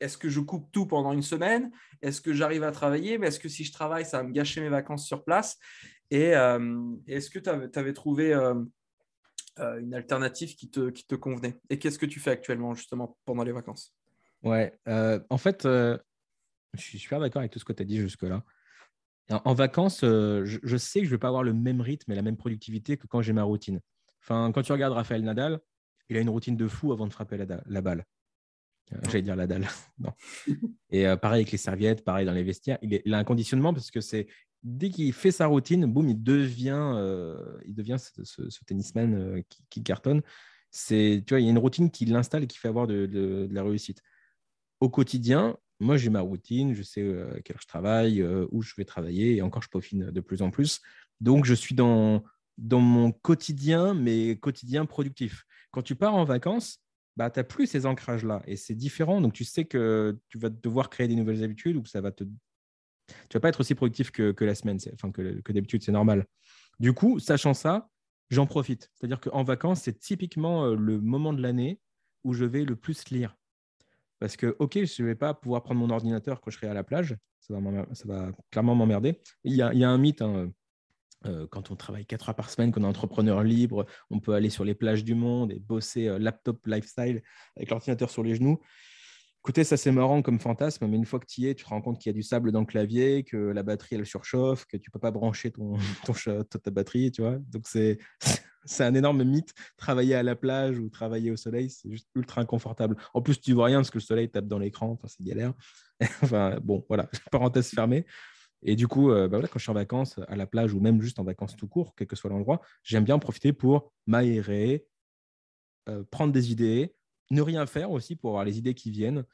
est-ce 0.00 0.18
que 0.18 0.28
je 0.28 0.40
coupe 0.40 0.70
tout 0.72 0.86
pendant 0.86 1.12
une 1.12 1.22
semaine? 1.22 1.70
Est-ce 2.02 2.20
que 2.20 2.32
j'arrive 2.32 2.62
à 2.62 2.72
travailler? 2.72 3.18
Mais 3.18 3.28
est-ce 3.28 3.40
que 3.40 3.48
si 3.48 3.64
je 3.64 3.72
travaille, 3.72 4.04
ça 4.04 4.18
va 4.18 4.24
me 4.24 4.32
gâcher 4.32 4.60
mes 4.60 4.68
vacances 4.68 5.06
sur 5.06 5.24
place? 5.24 5.58
Et 6.10 6.34
euh, 6.34 6.94
est-ce 7.06 7.30
que 7.30 7.38
tu 7.38 7.50
avais, 7.50 7.92
trouvé 7.92 8.32
euh, 8.32 8.54
euh, 9.58 9.80
une 9.80 9.94
alternative 9.94 10.54
qui 10.54 10.70
te, 10.70 11.14
convenait? 11.14 11.56
Et 11.70 11.78
qu'est-ce 11.78 11.98
que 11.98 12.06
tu 12.06 12.20
fais 12.20 12.30
actuellement 12.30 12.74
justement 12.74 13.16
pendant 13.24 13.42
les 13.42 13.52
vacances? 13.52 13.94
Ouais, 14.42 14.72
en 14.86 15.38
fait, 15.38 15.64
je 15.64 15.98
suis 16.76 16.98
super 16.98 17.18
d'accord 17.20 17.40
avec 17.40 17.50
tout 17.50 17.58
ce 17.58 17.64
que 17.64 17.72
tu 17.72 17.82
as 17.82 17.86
dit 17.86 17.98
jusque-là. 17.98 18.44
En, 19.28 19.54
vacances, 19.54 20.02
je, 20.02 20.76
sais 20.76 21.00
que 21.00 21.06
je 21.06 21.10
ne 21.10 21.16
vais 21.16 21.18
pas 21.18 21.28
avoir 21.28 21.42
le 21.42 21.52
même 21.52 21.80
rythme 21.80 22.12
et 22.12 22.14
la 22.14 22.22
même 22.22 22.36
productivité 22.36 22.96
que 22.96 23.08
quand 23.08 23.22
j'ai 23.22 23.32
ma 23.32 23.42
routine. 23.42 23.80
Enfin, 24.22 24.52
quand 24.52 24.62
tu 24.62 24.70
regardes 24.70 24.92
Raphaël 24.92 25.24
Nadal, 25.24 25.58
il 26.08 26.16
a 26.16 26.20
une 26.20 26.28
routine 26.28 26.56
de 26.56 26.68
fou 26.68 26.92
avant 26.92 27.08
de 27.08 27.12
frapper 27.12 27.44
la 27.66 27.80
balle. 27.80 28.04
Euh, 28.92 28.98
j'allais 29.06 29.22
dire 29.22 29.36
la 29.36 29.46
dalle. 29.46 29.66
non. 29.98 30.12
Et 30.90 31.06
euh, 31.06 31.16
pareil 31.16 31.40
avec 31.40 31.52
les 31.52 31.58
serviettes, 31.58 32.04
pareil 32.04 32.26
dans 32.26 32.32
les 32.32 32.42
vestiaires. 32.42 32.78
Il, 32.82 33.14
a 33.14 33.18
un 33.18 33.24
conditionnement 33.24 33.72
parce 33.72 33.90
que 33.90 34.00
c'est 34.00 34.26
dès 34.62 34.90
qu'il 34.90 35.12
fait 35.12 35.30
sa 35.30 35.46
routine, 35.46 35.86
boum, 35.86 36.08
il 36.08 36.22
devient, 36.22 36.92
euh, 36.96 37.58
il 37.66 37.74
devient 37.74 37.96
ce, 37.98 38.64
tennisman 38.66 39.42
qui, 39.70 39.82
cartonne. 39.82 40.22
C'est, 40.70 41.22
tu 41.26 41.34
vois, 41.34 41.40
il 41.40 41.44
y 41.44 41.48
a 41.48 41.50
une 41.50 41.58
routine 41.58 41.90
qui 41.90 42.04
l'installe 42.04 42.44
et 42.44 42.46
qui 42.46 42.58
fait 42.58 42.68
avoir 42.68 42.86
de, 42.86 43.48
la 43.50 43.62
réussite. 43.62 44.02
Au 44.80 44.88
quotidien, 44.88 45.56
moi, 45.78 45.96
j'ai 45.96 46.10
ma 46.10 46.20
routine, 46.20 46.74
je 46.74 46.82
sais 46.82 47.02
à 47.02 47.40
quelle 47.42 47.56
heure 47.56 47.62
je 47.62 47.68
travaille, 47.68 48.22
où 48.50 48.62
je 48.62 48.74
vais 48.76 48.84
travailler, 48.84 49.36
et 49.36 49.42
encore, 49.42 49.62
je 49.62 49.68
peaufine 49.68 50.10
de 50.10 50.20
plus 50.20 50.42
en 50.42 50.50
plus. 50.50 50.80
Donc, 51.20 51.44
je 51.44 51.54
suis 51.54 51.74
dans, 51.74 52.24
dans 52.58 52.80
mon 52.80 53.12
quotidien, 53.12 53.94
mais 53.94 54.36
quotidien 54.36 54.84
productif. 54.84 55.44
Quand 55.70 55.82
tu 55.82 55.94
pars 55.94 56.14
en 56.14 56.24
vacances, 56.24 56.80
bah, 57.16 57.30
tu 57.30 57.38
n'as 57.38 57.44
plus 57.44 57.66
ces 57.66 57.86
ancrages-là. 57.86 58.42
Et 58.46 58.56
c'est 58.56 58.74
différent. 58.74 59.20
Donc, 59.20 59.32
tu 59.32 59.44
sais 59.44 59.64
que 59.64 60.18
tu 60.28 60.38
vas 60.38 60.50
devoir 60.50 60.90
créer 60.90 61.08
des 61.08 61.16
nouvelles 61.16 61.42
habitudes 61.42 61.76
ou 61.76 61.82
que 61.82 61.88
ça 61.88 62.00
va 62.00 62.12
te. 62.12 62.24
Tu 62.24 63.34
vas 63.34 63.40
pas 63.40 63.48
être 63.48 63.60
aussi 63.60 63.74
productif 63.74 64.10
que, 64.10 64.44
la 64.44 64.54
semaine, 64.54 64.78
enfin 64.94 65.10
que, 65.12 65.52
d'habitude, 65.52 65.82
c'est 65.82 65.92
normal. 65.92 66.26
Du 66.80 66.92
coup, 66.92 67.18
sachant 67.18 67.54
ça, 67.54 67.88
j'en 68.30 68.46
profite. 68.46 68.90
C'est-à-dire 68.94 69.20
qu'en 69.20 69.44
vacances, 69.44 69.82
c'est 69.82 69.98
typiquement 69.98 70.66
euh, 70.66 70.74
le 70.74 71.00
moment 71.00 71.32
de 71.32 71.40
l'année 71.40 71.80
où 72.24 72.32
je 72.32 72.44
vais 72.44 72.64
le 72.64 72.76
plus 72.76 73.08
lire. 73.10 73.36
Parce 74.18 74.36
que, 74.36 74.56
OK, 74.58 74.74
je 74.84 75.02
ne 75.02 75.06
vais 75.06 75.14
pas 75.14 75.34
pouvoir 75.34 75.62
prendre 75.62 75.80
mon 75.80 75.90
ordinateur 75.90 76.40
quand 76.40 76.50
je 76.50 76.56
serai 76.56 76.66
à 76.66 76.74
la 76.74 76.84
plage. 76.84 77.16
Ça 77.40 77.54
va, 77.54 77.86
ça 77.94 78.08
va 78.08 78.32
clairement 78.50 78.74
m'emmerder. 78.74 79.20
Il, 79.44 79.52
il, 79.52 79.78
y 79.78 79.84
a 79.84 79.90
un 79.90 79.98
mythe. 79.98 80.20
Hein, 80.20 80.50
euh, 81.26 81.46
quand 81.50 81.70
on 81.70 81.76
travaille 81.76 82.06
quatre 82.06 82.28
heures 82.28 82.34
par 82.34 82.50
semaine, 82.50 82.72
qu'on 82.72 82.82
est 82.82 82.86
entrepreneur 82.86 83.42
libre, 83.42 83.86
on 84.10 84.20
peut 84.20 84.34
aller 84.34 84.50
sur 84.50 84.64
les 84.64 84.74
plages 84.74 85.04
du 85.04 85.14
monde 85.14 85.52
et 85.52 85.58
bosser 85.58 86.08
euh, 86.08 86.18
laptop 86.18 86.66
lifestyle 86.66 87.22
avec 87.56 87.70
l'ordinateur 87.70 88.10
sur 88.10 88.22
les 88.22 88.34
genoux. 88.34 88.60
Écoutez, 89.42 89.62
ça 89.62 89.76
c'est 89.76 89.92
marrant 89.92 90.22
comme 90.22 90.40
fantasme, 90.40 90.88
mais 90.88 90.96
une 90.96 91.04
fois 91.04 91.20
que 91.20 91.26
tu 91.26 91.42
y 91.42 91.48
es, 91.48 91.54
tu 91.54 91.64
te 91.64 91.68
rends 91.68 91.80
compte 91.80 92.00
qu'il 92.00 92.10
y 92.10 92.14
a 92.14 92.14
du 92.14 92.22
sable 92.22 92.50
dans 92.50 92.60
le 92.60 92.66
clavier, 92.66 93.22
que 93.22 93.36
la 93.36 93.62
batterie 93.62 93.94
elle 93.94 94.04
surchauffe, 94.04 94.64
que 94.66 94.76
tu 94.76 94.90
peux 94.90 94.98
pas 94.98 95.12
brancher 95.12 95.52
ton, 95.52 95.76
ta 96.62 96.70
batterie, 96.72 97.12
tu 97.12 97.22
vois. 97.22 97.38
Donc 97.52 97.68
c'est 97.68 97.98
c'est 98.66 98.84
un 98.84 98.94
énorme 98.94 99.22
mythe. 99.24 99.54
Travailler 99.76 100.14
à 100.16 100.22
la 100.22 100.34
plage 100.34 100.78
ou 100.78 100.88
travailler 100.88 101.30
au 101.30 101.36
soleil, 101.36 101.70
c'est 101.70 101.90
juste 101.90 102.08
ultra 102.14 102.40
inconfortable. 102.40 102.96
En 103.14 103.22
plus, 103.22 103.40
tu 103.40 103.52
vois 103.52 103.66
rien 103.66 103.78
parce 103.78 103.90
que 103.90 103.98
le 103.98 104.02
soleil 104.02 104.28
tape 104.28 104.48
dans 104.48 104.58
l'écran, 104.58 104.90
enfin, 104.90 105.08
c'est 105.08 105.22
galère. 105.22 105.54
enfin 106.22 106.58
bon, 106.62 106.84
voilà, 106.88 107.08
parenthèse 107.30 107.70
fermée. 107.70 108.04
Et 108.66 108.74
du 108.74 108.88
coup, 108.88 109.12
euh, 109.12 109.28
bah 109.28 109.40
quand 109.42 109.58
je 109.58 109.62
suis 109.62 109.70
en 109.70 109.74
vacances 109.74 110.18
à 110.26 110.34
la 110.34 110.46
plage 110.46 110.74
ou 110.74 110.80
même 110.80 111.00
juste 111.00 111.20
en 111.20 111.24
vacances 111.24 111.56
tout 111.56 111.68
court, 111.68 111.94
quel 111.96 112.08
que 112.08 112.16
soit 112.16 112.30
l'endroit, 112.30 112.60
j'aime 112.82 113.04
bien 113.04 113.18
profiter 113.20 113.52
pour 113.52 113.92
m'aérer, 114.06 114.86
euh, 115.88 116.02
prendre 116.10 116.32
des 116.32 116.50
idées, 116.50 116.92
ne 117.30 117.40
rien 117.42 117.64
faire 117.66 117.92
aussi 117.92 118.16
pour 118.16 118.30
avoir 118.30 118.44
les 118.44 118.58
idées 118.58 118.74
qui 118.74 118.90
viennent. 118.90 119.24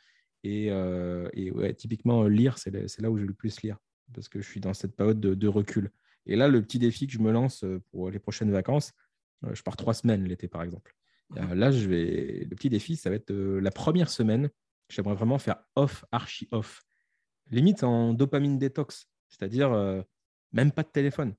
Et, 0.45 0.71
euh, 0.71 1.29
typiquement, 1.73 2.25
lire, 2.29 2.59
c'est 2.59 2.71
là 3.01 3.11
où 3.11 3.17
je 3.17 3.23
vais 3.23 3.29
le 3.29 3.35
plus 3.35 3.63
lire 3.63 3.79
parce 4.13 4.29
que 4.29 4.41
je 4.41 4.47
suis 4.47 4.61
dans 4.61 4.75
cette 4.75 4.95
période 4.95 5.19
de, 5.19 5.49
recul. 5.49 5.91
Et 6.27 6.37
là, 6.37 6.47
le 6.47 6.61
petit 6.63 6.79
défi 6.79 7.07
que 7.07 7.15
je 7.15 7.19
me 7.19 7.33
lance 7.33 7.65
pour 7.91 8.11
les 8.11 8.19
prochaines 8.19 8.51
vacances, 8.51 8.93
je 9.53 9.63
pars 9.63 9.77
trois 9.77 9.95
semaines 9.95 10.25
l'été 10.25 10.49
par 10.49 10.63
exemple. 10.63 10.95
Là, 11.31 11.71
je 11.71 11.89
vais... 11.89 12.45
le 12.45 12.55
petit 12.55 12.69
défi, 12.69 12.97
ça 12.97 13.09
va 13.09 13.17
être 13.17 13.33
la 13.33 13.71
première 13.71 14.11
semaine. 14.11 14.51
J'aimerais 14.91 15.15
vraiment 15.15 15.39
faire 15.39 15.65
off, 15.77 16.05
archi 16.13 16.49
off 16.51 16.83
limite 17.51 17.85
en 17.85 18.15
dopamine 18.15 18.59
détox, 18.59 19.09
c'est-à-dire 19.33 20.05
même 20.53 20.73
pas 20.73 20.83
de 20.83 20.89
téléphone. 20.89 21.35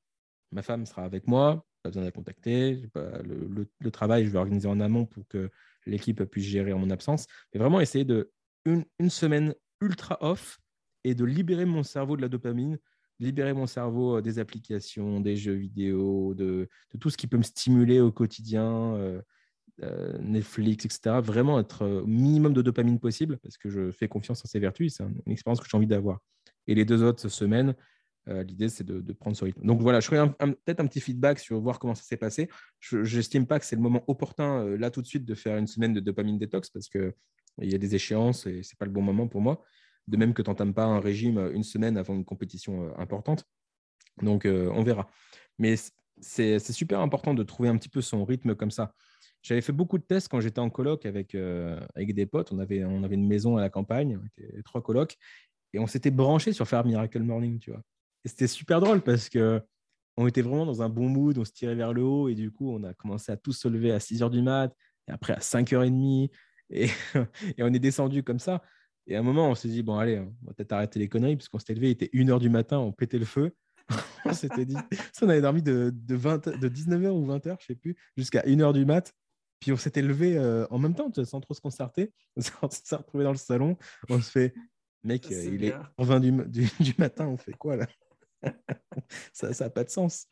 Ma 0.52 0.62
femme 0.62 0.86
sera 0.86 1.04
avec 1.04 1.28
moi, 1.28 1.66
pas 1.84 1.90
besoin 1.90 2.04
de 2.04 2.08
la 2.08 2.12
contacter. 2.12 2.90
le, 2.96 3.92
travail, 3.92 4.26
je 4.26 4.30
vais 4.30 4.40
organiser 4.40 4.68
en 4.68 4.80
amont 4.80 5.06
pour 5.06 5.28
que 5.28 5.50
l'équipe 5.86 6.24
puisse 6.26 6.46
gérer 6.46 6.74
en 6.74 6.80
mon 6.80 6.90
absence. 6.90 7.26
Mais 7.54 7.60
vraiment 7.60 7.80
essayer 7.80 8.06
de 8.06 8.32
une, 8.66 8.86
semaine 9.10 9.54
ultra 9.82 10.18
off 10.22 10.60
et 11.04 11.16
de 11.16 11.26
libérer 11.26 11.66
mon 11.66 11.84
cerveau 11.84 12.16
de 12.16 12.22
la 12.22 12.30
dopamine, 12.30 12.80
libérer 13.20 13.54
mon 13.54 13.68
cerveau 13.68 14.22
des 14.22 14.40
applications, 14.40 15.20
des 15.20 15.36
jeux 15.36 15.54
vidéo, 15.54 16.34
de, 16.34 16.70
de 16.94 16.98
tout 16.98 17.10
ce 17.10 17.18
qui 17.18 17.28
peut 17.28 17.38
me 17.38 17.44
stimuler 17.44 18.00
au 18.00 18.12
quotidien, 18.12 19.22
euh, 19.82 20.18
Netflix, 20.20 20.86
etc. 20.86 21.20
Vraiment 21.22 21.60
être 21.60 21.86
au 21.86 22.06
minimum 22.06 22.54
de 22.54 22.62
dopamine 22.62 23.00
possible 23.00 23.40
parce 23.40 23.58
que 23.58 23.70
je 23.70 23.92
fais 23.92 24.08
confiance 24.08 24.46
en 24.46 24.48
ces 24.48 24.60
vertus. 24.60 24.96
C'est 24.96 25.04
une 25.04 25.32
expérience 25.32 25.60
que 25.60 25.68
j'ai 25.68 25.76
envie 25.76 25.88
d'avoir. 25.88 26.20
Et 26.68 26.76
les 26.76 26.86
deux 26.86 27.04
autres 27.04 27.28
semaines, 27.30 27.76
euh, 28.30 28.44
l'idée, 28.44 28.70
c'est 28.70 28.84
de, 28.84 29.14
prendre 29.14 29.36
ce 29.36 29.44
rythme. 29.44 29.66
Donc 29.66 29.82
voilà, 29.82 30.00
je 30.00 30.08
ferai 30.08 30.30
peut-être 30.30 30.80
un 30.80 30.88
petit 30.88 31.02
feedback 31.02 31.40
sur 31.40 31.60
voir 31.60 31.80
comment 31.80 31.96
ça 31.96 32.04
s'est 32.04 32.18
passé. 32.18 32.50
Je 32.80 32.98
n'estime 33.18 33.46
pas 33.46 33.60
que 33.60 33.66
c'est 33.66 33.76
le 33.76 33.82
moment 33.82 34.04
opportun, 34.08 34.66
euh, 34.66 34.78
là 34.78 34.92
tout 34.92 35.02
de 35.02 35.08
suite, 35.08 35.26
de 35.26 35.36
faire 35.36 35.58
une 35.58 35.68
semaine 35.68 35.94
de 35.94 36.00
dopamine 36.00 36.38
détox 36.38 36.70
parce 36.70 36.88
qu'il 36.88 37.14
y 37.60 37.76
a 37.76 37.78
des 37.78 37.96
échéances 37.96 38.46
et 38.48 38.64
ce 38.64 38.74
n'est 38.74 38.78
pas 38.78 38.86
le 38.86 38.92
bon 38.92 39.02
moment 39.02 39.28
pour 39.28 39.42
moi. 39.42 39.64
De 40.08 40.18
même 40.18 40.34
que 40.34 40.42
tu 40.42 40.50
n'entames 40.50 40.74
pas 40.74 40.86
un 40.86 41.00
régime 41.00 41.52
une 41.54 41.64
semaine 41.64 41.98
avant 41.98 42.14
une 42.14 42.26
compétition 42.26 42.98
importante. 42.98 43.46
Donc 44.22 44.46
on 44.46 44.84
verra. 44.84 45.10
Mais 45.60 45.76
c'est 46.20 46.60
super 46.60 47.00
important 47.00 47.34
de 47.34 47.44
trouver 47.44 47.70
un 47.70 47.78
petit 47.78 47.90
peu 47.90 48.02
son 48.02 48.26
rythme 48.26 48.56
comme 48.56 48.72
ça. 48.72 48.94
J'avais 49.42 49.62
fait 49.62 49.74
beaucoup 49.74 49.98
de 49.98 50.04
tests 50.04 50.30
quand 50.30 50.40
j'étais 50.40 50.60
en 50.60 50.70
coloc 50.70 51.06
avec, 51.06 51.36
euh, 51.36 51.80
avec 51.96 52.16
des 52.16 52.26
potes. 52.26 52.52
On 52.54 52.60
avait, 52.60 52.86
on 52.86 53.04
avait 53.04 53.16
une 53.16 53.28
maison 53.28 53.58
à 53.58 53.62
la 53.62 53.70
campagne, 53.70 54.18
on 54.22 54.26
était 54.26 54.64
trois 54.64 54.82
colocs, 54.82 55.18
et 55.74 55.80
on 55.80 55.88
s'était 55.88 56.12
branché 56.12 56.54
sur 56.54 56.68
faire 56.68 56.86
Miracle 56.86 57.22
Morning, 57.22 57.60
tu 57.60 57.72
vois. 57.72 57.82
Et 58.24 58.30
c'était 58.30 58.48
super 58.48 58.80
drôle 58.80 59.02
parce 59.02 59.30
que 59.30 59.62
on 60.16 60.28
était 60.28 60.42
vraiment 60.42 60.66
dans 60.66 60.82
un 60.82 60.90
bon 60.90 61.10
mood, 61.10 61.38
on 61.38 61.46
se 61.46 61.52
tirait 61.52 61.76
vers 61.76 61.92
le 61.92 62.04
haut, 62.04 62.30
et 62.30 62.36
du 62.36 62.52
coup, 62.52 62.72
on 62.72 62.84
a 62.84 62.94
commencé 62.94 63.32
à 63.32 63.38
tous 63.38 63.54
se 63.54 63.68
lever 63.68 63.92
à 63.92 64.00
6 64.00 64.22
h 64.22 64.30
du 64.30 64.42
mat, 64.42 64.72
et 65.08 65.12
après 65.12 65.34
à 65.34 65.40
5h30, 65.40 66.30
et, 66.70 66.86
et 67.58 67.64
on 67.64 67.74
est 67.74 67.80
descendu 67.80 68.24
comme 68.24 68.40
ça. 68.40 68.62
Et 69.08 69.16
à 69.16 69.20
un 69.20 69.24
moment, 69.24 69.50
on 69.50 69.56
s'est 69.56 69.68
dit, 69.68 69.82
bon, 69.82 69.98
allez, 69.98 70.20
on 70.20 70.34
va 70.46 70.54
peut-être 70.54 70.72
arrêter 70.72 71.00
les 71.00 71.10
conneries, 71.10 71.36
parce 71.36 71.50
qu'on 71.50 71.60
s'était 71.60 71.74
levé, 71.74 71.88
il 71.88 71.92
était 71.92 72.10
1h 72.14 72.40
du 72.40 72.50
matin, 72.50 72.78
on 72.78 72.92
pétait 72.92 73.18
le 73.18 73.26
feu. 73.26 73.56
on 74.26 74.34
s'était 74.34 74.66
dit, 74.66 74.78
ça, 75.12 75.26
on 75.26 75.30
avait 75.30 75.42
dormi 75.42 75.62
de, 75.62 75.92
de, 75.94 76.16
20, 76.16 76.50
de 76.60 76.70
19h 76.70 77.10
ou 77.10 77.26
20h, 77.26 77.58
je 77.60 77.66
sais 77.66 77.76
plus, 77.76 77.96
jusqu'à 78.16 78.42
1h 78.42 78.74
du 78.74 78.86
mat. 78.86 79.14
Puis 79.60 79.72
on 79.72 79.78
s'était 79.78 80.02
levé 80.02 80.38
euh, 80.38 80.68
en 80.72 80.78
même 80.78 80.94
temps, 80.94 81.10
sans 81.24 81.40
trop 81.40 81.54
se 81.54 81.62
concerter. 81.62 82.12
On 82.62 82.70
s'est 82.70 82.98
retrouvé 82.98 83.24
dans 83.24 83.32
le 83.32 83.38
salon. 83.38 83.78
On 84.10 84.20
se 84.20 84.30
fait, 84.30 84.54
mec, 85.04 85.32
euh, 85.32 85.44
il 85.46 85.64
est 85.66 85.76
20 85.98 86.20
du, 86.48 86.68
du, 86.80 86.96
matin, 86.98 87.28
on 87.28 87.38
fait 87.38 87.54
quoi 87.54 87.76
là? 87.76 87.88
Ça 89.34 89.50
n'a 89.50 89.70
pas 89.70 89.84
de 89.84 89.90
sens. 89.90 90.28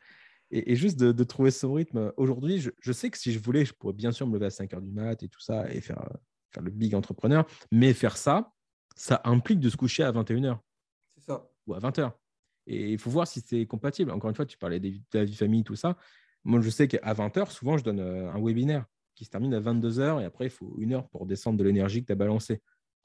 Et, 0.50 0.76
juste 0.76 0.98
de, 0.98 1.24
trouver 1.24 1.50
son 1.50 1.72
rythme. 1.72 2.12
Aujourd'hui, 2.18 2.60
je, 2.78 2.92
sais 2.92 3.08
que 3.08 3.16
si 3.16 3.32
je 3.32 3.38
voulais, 3.38 3.64
je 3.64 3.72
pourrais 3.72 3.94
bien 3.94 4.12
sûr 4.12 4.26
me 4.26 4.34
lever 4.34 4.46
à 4.46 4.50
5 4.50 4.70
h 4.70 4.82
du 4.82 4.90
mat 4.90 5.22
et 5.22 5.28
tout 5.28 5.40
ça 5.40 5.70
et 5.72 5.80
faire, 5.80 6.06
faire 6.50 6.62
le 6.62 6.70
big 6.70 6.94
entrepreneur. 6.94 7.46
Mais 7.70 7.94
faire 7.94 8.18
ça, 8.18 8.52
ça 8.94 9.22
implique 9.24 9.60
de 9.60 9.70
se 9.70 9.78
coucher 9.78 10.02
à 10.02 10.12
21 10.12 10.42
h. 10.42 10.58
C'est 11.16 11.24
ça. 11.24 11.48
Ou 11.66 11.72
à 11.72 11.78
20 11.78 11.98
h. 11.98 12.12
Et 12.66 12.92
il 12.92 12.98
faut 12.98 13.10
voir 13.10 13.26
si 13.26 13.40
c'est 13.40 13.64
compatible. 13.66 14.10
Encore 14.10 14.28
une 14.28 14.36
fois, 14.36 14.44
tu 14.44 14.58
parlais 14.58 14.78
de 14.78 14.92
la 15.14 15.24
vie 15.24 15.34
famille, 15.34 15.64
tout 15.64 15.74
ça. 15.74 15.96
Moi, 16.44 16.60
je 16.60 16.70
sais 16.70 16.86
qu'à 16.86 17.12
20 17.12 17.34
h, 17.36 17.50
souvent, 17.50 17.78
je 17.78 17.84
donne 17.84 18.00
euh, 18.00 18.30
un 18.30 18.40
webinaire 18.42 18.84
qui 19.14 19.24
se 19.24 19.30
termine 19.30 19.54
à 19.54 19.60
22 19.60 20.00
heures 20.00 20.20
et 20.20 20.24
après, 20.24 20.46
il 20.46 20.50
faut 20.50 20.74
une 20.78 20.92
heure 20.92 21.08
pour 21.08 21.26
descendre 21.26 21.58
de 21.58 21.64
l'énergie 21.64 22.02
que 22.02 22.06
tu 22.06 22.12
as 22.12 22.16
balancée. 22.16 22.60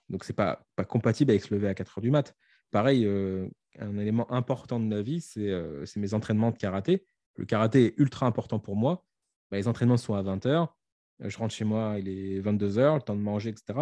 Donc, 0.09 0.23
ce 0.23 0.31
n'est 0.31 0.35
pas, 0.35 0.65
compatible 0.87 1.31
avec 1.31 1.43
se 1.43 1.53
lever 1.53 1.67
à 1.67 1.73
4 1.73 1.97
heures 1.97 2.01
du 2.01 2.11
mat. 2.11 2.35
Pareil, 2.71 3.05
euh, 3.05 3.47
un 3.79 3.97
élément 3.97 4.31
important 4.31 4.79
de 4.79 4.85
ma 4.85 5.01
vie, 5.01 5.25
euh, 5.37 5.85
c'est 5.85 5.99
mes 5.99 6.13
entraînements 6.13 6.51
de 6.51 6.57
karaté. 6.57 7.05
Le 7.35 7.45
karaté 7.45 7.85
est 7.85 7.93
ultra 7.97 8.25
important 8.25 8.59
pour 8.59 8.75
moi. 8.75 9.05
Bah, 9.51 9.57
les 9.57 9.67
entraînements 9.67 9.97
sont 9.97 10.15
à 10.15 10.21
20 10.21 10.45
heures. 10.45 10.75
Euh, 11.23 11.29
je 11.29 11.37
rentre 11.37 11.53
chez 11.53 11.65
moi, 11.65 11.95
il 11.99 12.09
est 12.09 12.39
22 12.39 12.77
heures, 12.77 12.95
le 12.95 13.01
temps 13.01 13.15
de 13.15 13.21
manger, 13.21 13.49
etc. 13.49 13.79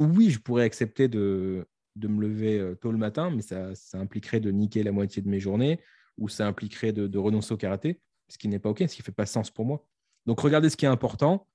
Oui, 0.00 0.30
je 0.30 0.38
pourrais 0.38 0.64
accepter 0.64 1.08
de, 1.08 1.66
me 1.96 2.20
lever 2.20 2.74
tôt 2.80 2.92
le 2.92 2.98
matin, 2.98 3.30
mais 3.30 3.42
ça, 3.42 3.72
impliquerait 3.94 4.40
de 4.40 4.50
niquer 4.50 4.82
la 4.82 4.92
moitié 4.92 5.22
de 5.22 5.28
mes 5.28 5.40
journées 5.40 5.80
ou 6.18 6.28
ça 6.28 6.46
impliquerait 6.46 6.92
de, 6.92 7.18
renoncer 7.18 7.54
au 7.54 7.56
karaté, 7.56 8.00
ce 8.28 8.36
qui 8.36 8.48
n'est 8.48 8.58
pas 8.58 8.70
OK, 8.70 8.78
ce 8.80 8.94
qui 8.94 9.00
ne 9.00 9.04
fait 9.04 9.12
pas 9.12 9.26
sens 9.26 9.50
pour 9.50 9.64
moi. 9.64 9.86
Donc, 10.26 10.40
regardez 10.40 10.70
ce 10.70 10.76
qui 10.76 10.84
est 10.84 10.88
important, 10.88 11.46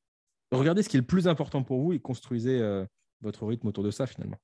regardez 0.51 0.83
ce 0.83 0.89
qui 0.89 0.97
est 0.97 0.99
le 0.99 1.05
plus 1.05 1.27
important 1.27 1.63
pour 1.63 1.81
vous 1.81 1.93
et 1.93 1.99
construisez 1.99 2.62
votre 3.21 3.45
rythme 3.45 3.67
autour 3.67 3.84
de 3.84 3.91
ça 3.91 4.06
finalement. 4.08 4.38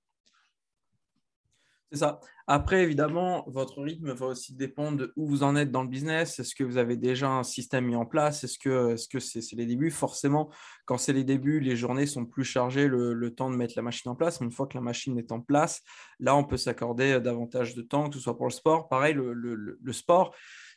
C'est 1.91 1.99
ça. 1.99 2.19
Après, 2.47 2.81
évidemment, 2.81 3.43
votre 3.47 3.83
rythme 3.83 4.13
va 4.13 4.25
aussi 4.25 4.55
dépendre 4.55 4.97
de 4.97 5.13
où 5.15 5.27
vous 5.27 5.43
en 5.43 5.55
êtes 5.55 5.69
dans 5.69 5.83
le 5.83 5.89
business. 5.89 6.39
Est-ce 6.39 6.55
que 6.55 6.63
vous 6.63 6.77
avez 6.77 6.97
déjà 6.97 7.29
un 7.29 7.43
système 7.43 7.86
mis 7.86 7.95
en 7.95 8.07
place? 8.07 8.43
Est-ce 8.43 8.57
que 8.57 8.95
c'est 8.95 9.19
-ce 9.19 9.41
c'est 9.41 9.55
les 9.55 9.67
débuts? 9.67 9.91
Forcément, 9.91 10.49
quand 10.85 10.97
c'est 10.97 11.13
les 11.13 11.23
débuts, 11.23 11.59
les 11.59 11.75
journées 11.75 12.05
sont 12.05 12.25
plus 12.25 12.43
chargées, 12.43 12.87
le, 12.87 13.33
temps 13.33 13.49
de 13.49 13.55
mettre 13.55 13.73
la 13.75 13.81
machine 13.81 14.11
en 14.11 14.15
place. 14.15 14.41
Mais 14.41 14.45
une 14.45 14.51
fois 14.51 14.67
que 14.67 14.77
la 14.77 14.81
machine 14.81 15.17
est 15.17 15.31
en 15.31 15.39
place, 15.39 15.81
là, 16.19 16.35
on 16.35 16.43
peut 16.43 16.57
s'accorder 16.57 17.19
davantage 17.19 17.73
de 17.75 17.81
temps, 17.81 18.09
que 18.09 18.15
ce 18.15 18.21
soit 18.21 18.37
pour 18.37 18.47
le 18.47 18.51
sport. 18.51 18.89
Pareil, 18.89 19.13
le, 19.13 19.33
le 19.33 19.93
sport, 19.93 20.33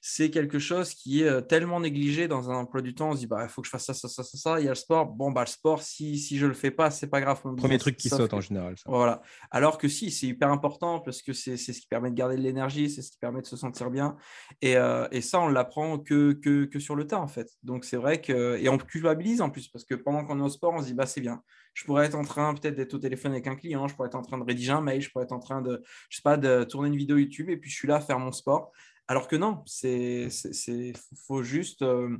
c'est 0.09 0.31
quelque 0.31 0.61
chose 0.61 0.95
qui 0.95 1.23
est 1.23 1.29
euh, 1.29 1.41
tellement 1.41 1.81
négligé 1.81 2.29
dans 2.29 2.49
un 2.49 2.55
emploi 2.55 2.81
du 2.81 2.95
temps. 2.95 3.11
On 3.11 3.15
se 3.15 3.19
dit, 3.19 3.27
bah, 3.27 3.41
il 3.43 3.49
faut 3.49 3.61
que 3.61 3.67
je 3.67 3.73
fasse 3.73 3.87
ça, 3.87 3.93
ça, 3.93 4.07
ça, 4.09 4.23
ça, 4.23 4.39
ça. 4.39 4.61
Il 4.61 4.65
y 4.65 4.69
a 4.69 4.71
le 4.71 4.77
sport. 4.77 5.07
Bon, 5.07 5.33
bah, 5.33 5.41
le 5.41 5.49
sport, 5.49 5.83
si, 5.83 6.17
si 6.17 6.39
je 6.39 6.47
le 6.47 6.55
fais 6.55 6.71
pas, 6.71 6.93
c'est 6.93 7.09
pas 7.09 7.21
grave. 7.21 7.43
Premier 7.57 7.79
truc 7.79 7.97
qui 7.97 8.09
saute 8.09 8.33
en 8.33 8.41
général. 8.41 8.77
Voilà. 8.87 9.21
Alors 9.51 9.79
que 9.79 9.89
si, 9.89 10.13
c'est 10.13 10.29
hyper 10.29 10.53
important 10.53 11.01
parce 11.01 11.23
que 11.23 11.33
c'est 11.33 11.57
ce 11.57 11.73
qui 11.73 11.89
permet 11.89 12.11
de 12.11 12.15
garder 12.15 12.37
de 12.37 12.43
l'énergie, 12.43 12.89
c'est 12.89 13.03
ce 13.03 13.11
qui 13.11 13.19
permet 13.19 13.43
de 13.43 13.47
se 13.47 13.57
sentir 13.57 13.91
bien. 13.91 14.17
Et, 14.63 14.77
euh, 14.77 15.09
et 15.11 15.23
ça, 15.23 15.41
on 15.41 15.49
l'apprend 15.49 15.99
que, 15.99 16.35
que, 16.35 16.67
que, 16.67 16.79
sur 16.79 16.95
le 16.95 17.09
tas, 17.09 17.19
en 17.19 17.27
fait. 17.27 17.51
Donc, 17.65 17.85
c'est 17.85 17.97
vrai 17.97 18.21
que. 18.21 18.59
Et 18.61 18.69
on 18.69 18.79
culpabilise 18.79 19.41
en 19.41 19.51
plus 19.51 19.67
parce 19.67 19.85
que 19.85 19.96
pendant 19.97 20.25
qu'on 20.25 20.39
est 20.39 20.43
au 20.43 20.49
sport, 20.49 20.75
on 20.75 20.81
se 20.81 20.87
dit, 20.87 20.95
bah, 20.95 21.07
c'est 21.07 21.21
bien. 21.21 21.43
Je 21.75 21.85
pourrais 21.85 22.07
être 22.07 22.15
en 22.15 22.25
train 22.25 22.55
peut-être 22.55 22.75
d'être 22.75 22.95
au 22.95 22.99
téléphone 22.99 23.33
avec 23.33 23.47
un 23.47 23.57
client, 23.57 23.87
je 23.89 23.95
pourrais 23.95 24.09
être 24.09 24.15
en 24.15 24.23
train 24.23 24.39
de 24.39 24.45
rédiger 24.45 24.73
un 24.73 24.81
mail, 24.81 25.01
je 25.01 25.11
pourrais 25.11 25.25
être 25.25 25.33
en 25.33 25.39
train 25.39 25.61
de, 25.63 25.83
je 26.09 26.17
sais 26.17 26.23
pas, 26.23 26.37
de 26.37 26.65
tourner 26.65 26.89
une 26.89 26.97
vidéo 26.97 27.19
YouTube 27.19 27.51
et 27.51 27.57
puis 27.57 27.71
je 27.71 27.77
suis 27.77 27.89
là 27.89 27.97
à 27.97 28.01
faire 28.01 28.19
mon 28.19 28.33
sport. 28.33 28.73
Alors 29.09 29.29
que 29.29 29.37
non, 29.37 29.63
il 29.85 30.97
faut 31.27 31.43
juste 31.43 31.83
euh, 31.83 32.17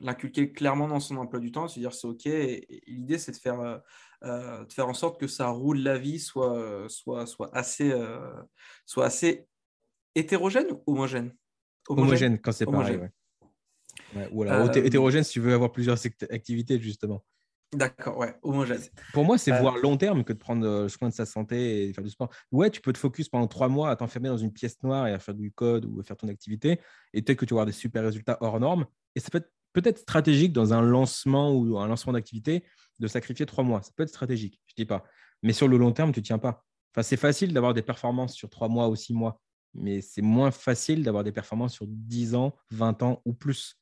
l'inculquer 0.00 0.52
clairement 0.52 0.88
dans 0.88 1.00
son 1.00 1.16
emploi 1.16 1.38
du 1.38 1.52
temps, 1.52 1.68
se 1.68 1.78
dire 1.78 1.94
c'est 1.94 2.08
OK. 2.08 2.24
L'idée, 2.24 3.18
c'est 3.18 3.32
de 3.32 3.36
faire, 3.36 3.60
euh, 3.60 3.78
euh, 4.24 4.64
de 4.64 4.72
faire 4.72 4.88
en 4.88 4.94
sorte 4.94 5.20
que 5.20 5.28
ça 5.28 5.48
roule 5.48 5.78
la 5.78 5.96
vie 5.96 6.18
soit, 6.18 6.86
soit, 6.88 7.26
soit, 7.26 7.54
assez, 7.54 7.92
soit 8.84 9.04
assez 9.04 9.46
hétérogène 10.14 10.72
ou 10.72 10.94
homogène? 10.94 11.36
Homogène, 11.88 12.38
quand 12.38 12.52
c'est 12.52 12.66
pareil. 12.66 13.00
Ou 14.32 14.42
alors 14.42 14.74
hétérogène 14.76 15.24
si 15.24 15.32
tu 15.32 15.40
veux 15.40 15.54
avoir 15.54 15.72
plusieurs 15.72 15.98
activités, 16.30 16.80
justement. 16.80 17.24
D'accord, 17.72 18.18
ouais, 18.18 18.34
homogène. 18.42 18.80
Pour 19.12 19.24
moi, 19.24 19.38
c'est 19.38 19.52
euh, 19.52 19.60
voir 19.60 19.76
long 19.78 19.96
terme 19.96 20.24
que 20.24 20.32
de 20.32 20.38
prendre 20.38 20.66
euh, 20.66 20.88
soin 20.88 21.08
de 21.08 21.14
sa 21.14 21.24
santé 21.24 21.84
et 21.84 21.92
faire 21.92 22.02
du 22.02 22.10
sport. 22.10 22.28
Ouais, 22.50 22.68
tu 22.68 22.80
peux 22.80 22.92
te 22.92 22.98
focus 22.98 23.28
pendant 23.28 23.46
trois 23.46 23.68
mois 23.68 23.90
à 23.90 23.96
t'enfermer 23.96 24.28
dans 24.28 24.36
une 24.36 24.52
pièce 24.52 24.82
noire 24.82 25.06
et 25.06 25.12
à 25.12 25.20
faire 25.20 25.34
du 25.34 25.52
code 25.52 25.84
ou 25.84 26.00
à 26.00 26.02
faire 26.02 26.16
ton 26.16 26.26
activité. 26.26 26.80
Et 27.12 27.22
peut-être 27.22 27.38
que 27.38 27.44
tu 27.44 27.54
vas 27.54 27.60
avoir 27.60 27.66
des 27.66 27.72
super 27.72 28.02
résultats 28.02 28.38
hors 28.40 28.58
normes. 28.58 28.86
Et 29.14 29.20
ça 29.20 29.30
peut 29.30 29.38
être 29.38 29.52
peut-être 29.72 29.98
stratégique 29.98 30.52
dans 30.52 30.74
un 30.74 30.82
lancement 30.82 31.52
ou 31.52 31.78
un 31.78 31.86
lancement 31.86 32.12
d'activité 32.12 32.64
de 32.98 33.06
sacrifier 33.06 33.46
trois 33.46 33.62
mois. 33.62 33.82
Ça 33.82 33.92
peut 33.94 34.02
être 34.02 34.08
stratégique, 34.08 34.60
je 34.66 34.74
dis 34.74 34.84
pas. 34.86 35.04
Mais 35.44 35.52
sur 35.52 35.68
le 35.68 35.78
long 35.78 35.92
terme, 35.92 36.10
tu 36.10 36.18
ne 36.18 36.24
tiens 36.24 36.38
pas. 36.38 36.64
Enfin, 36.92 37.02
c'est 37.02 37.16
facile 37.16 37.54
d'avoir 37.54 37.72
des 37.72 37.82
performances 37.82 38.34
sur 38.34 38.50
trois 38.50 38.68
mois 38.68 38.88
ou 38.88 38.96
six 38.96 39.14
mois. 39.14 39.40
Mais 39.74 40.00
c'est 40.00 40.22
moins 40.22 40.50
facile 40.50 41.04
d'avoir 41.04 41.22
des 41.22 41.30
performances 41.30 41.74
sur 41.74 41.86
10 41.86 42.34
ans, 42.34 42.56
20 42.72 43.04
ans 43.04 43.22
ou 43.24 43.32
plus. 43.32 43.79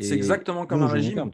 C'est 0.00 0.14
exactement 0.14 0.66
comme 0.66 0.82
un 0.82 0.88
régime. 0.88 1.30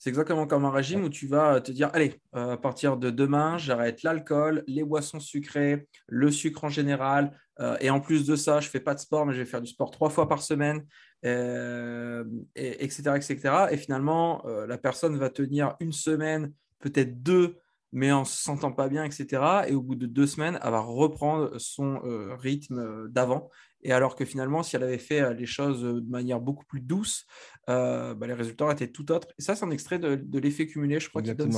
C'est 0.00 0.08
exactement 0.08 0.46
comme 0.46 0.64
un 0.64 0.70
régime 0.70 1.04
où 1.04 1.10
tu 1.10 1.26
vas 1.26 1.60
te 1.60 1.70
dire, 1.70 1.90
allez, 1.92 2.22
euh, 2.34 2.52
à 2.52 2.56
partir 2.56 2.96
de 2.96 3.10
demain, 3.10 3.58
j'arrête 3.58 4.02
l'alcool, 4.02 4.64
les 4.66 4.82
boissons 4.82 5.20
sucrées, 5.20 5.86
le 6.08 6.30
sucre 6.30 6.64
en 6.64 6.70
général. 6.70 7.38
Euh, 7.60 7.76
et 7.80 7.90
en 7.90 8.00
plus 8.00 8.26
de 8.26 8.34
ça, 8.34 8.60
je 8.60 8.68
ne 8.68 8.70
fais 8.70 8.80
pas 8.80 8.94
de 8.94 9.00
sport, 9.00 9.26
mais 9.26 9.34
je 9.34 9.40
vais 9.40 9.44
faire 9.44 9.60
du 9.60 9.68
sport 9.68 9.90
trois 9.90 10.08
fois 10.08 10.26
par 10.26 10.42
semaine, 10.42 10.86
euh, 11.26 12.24
et, 12.56 12.82
etc., 12.82 13.12
etc. 13.14 13.66
Et 13.72 13.76
finalement, 13.76 14.42
la 14.66 14.78
personne 14.78 15.18
va 15.18 15.28
tenir 15.28 15.76
une 15.80 15.92
semaine, 15.92 16.50
peut-être 16.78 17.22
deux, 17.22 17.58
mais 17.92 18.10
en 18.10 18.24
se 18.24 18.42
sentant 18.42 18.72
pas 18.72 18.88
bien, 18.88 19.04
etc. 19.04 19.42
Et 19.68 19.74
au 19.74 19.82
bout 19.82 19.96
de 19.96 20.06
deux 20.06 20.26
semaines, 20.26 20.58
elle 20.64 20.70
va 20.70 20.80
reprendre 20.80 21.58
son 21.58 22.00
rythme 22.38 23.06
d'avant. 23.08 23.50
Et 23.82 23.92
alors 23.92 24.14
que 24.14 24.24
finalement, 24.24 24.62
si 24.62 24.76
elle 24.76 24.82
avait 24.82 24.98
fait 24.98 25.20
euh, 25.20 25.32
les 25.32 25.46
choses 25.46 25.84
euh, 25.84 26.00
de 26.00 26.10
manière 26.10 26.40
beaucoup 26.40 26.64
plus 26.66 26.80
douce, 26.80 27.26
euh, 27.68 28.14
bah, 28.14 28.26
les 28.26 28.34
résultats 28.34 28.70
étaient 28.70 28.88
tout 28.90 29.10
autres. 29.10 29.28
Et 29.38 29.42
ça, 29.42 29.54
c'est 29.54 29.64
un 29.64 29.70
extrait 29.70 29.98
de, 29.98 30.38
l'effet 30.38 30.66
cumulé, 30.66 31.00
je 31.00 31.08
crois, 31.08 31.22
qui 31.22 31.34
donne 31.34 31.52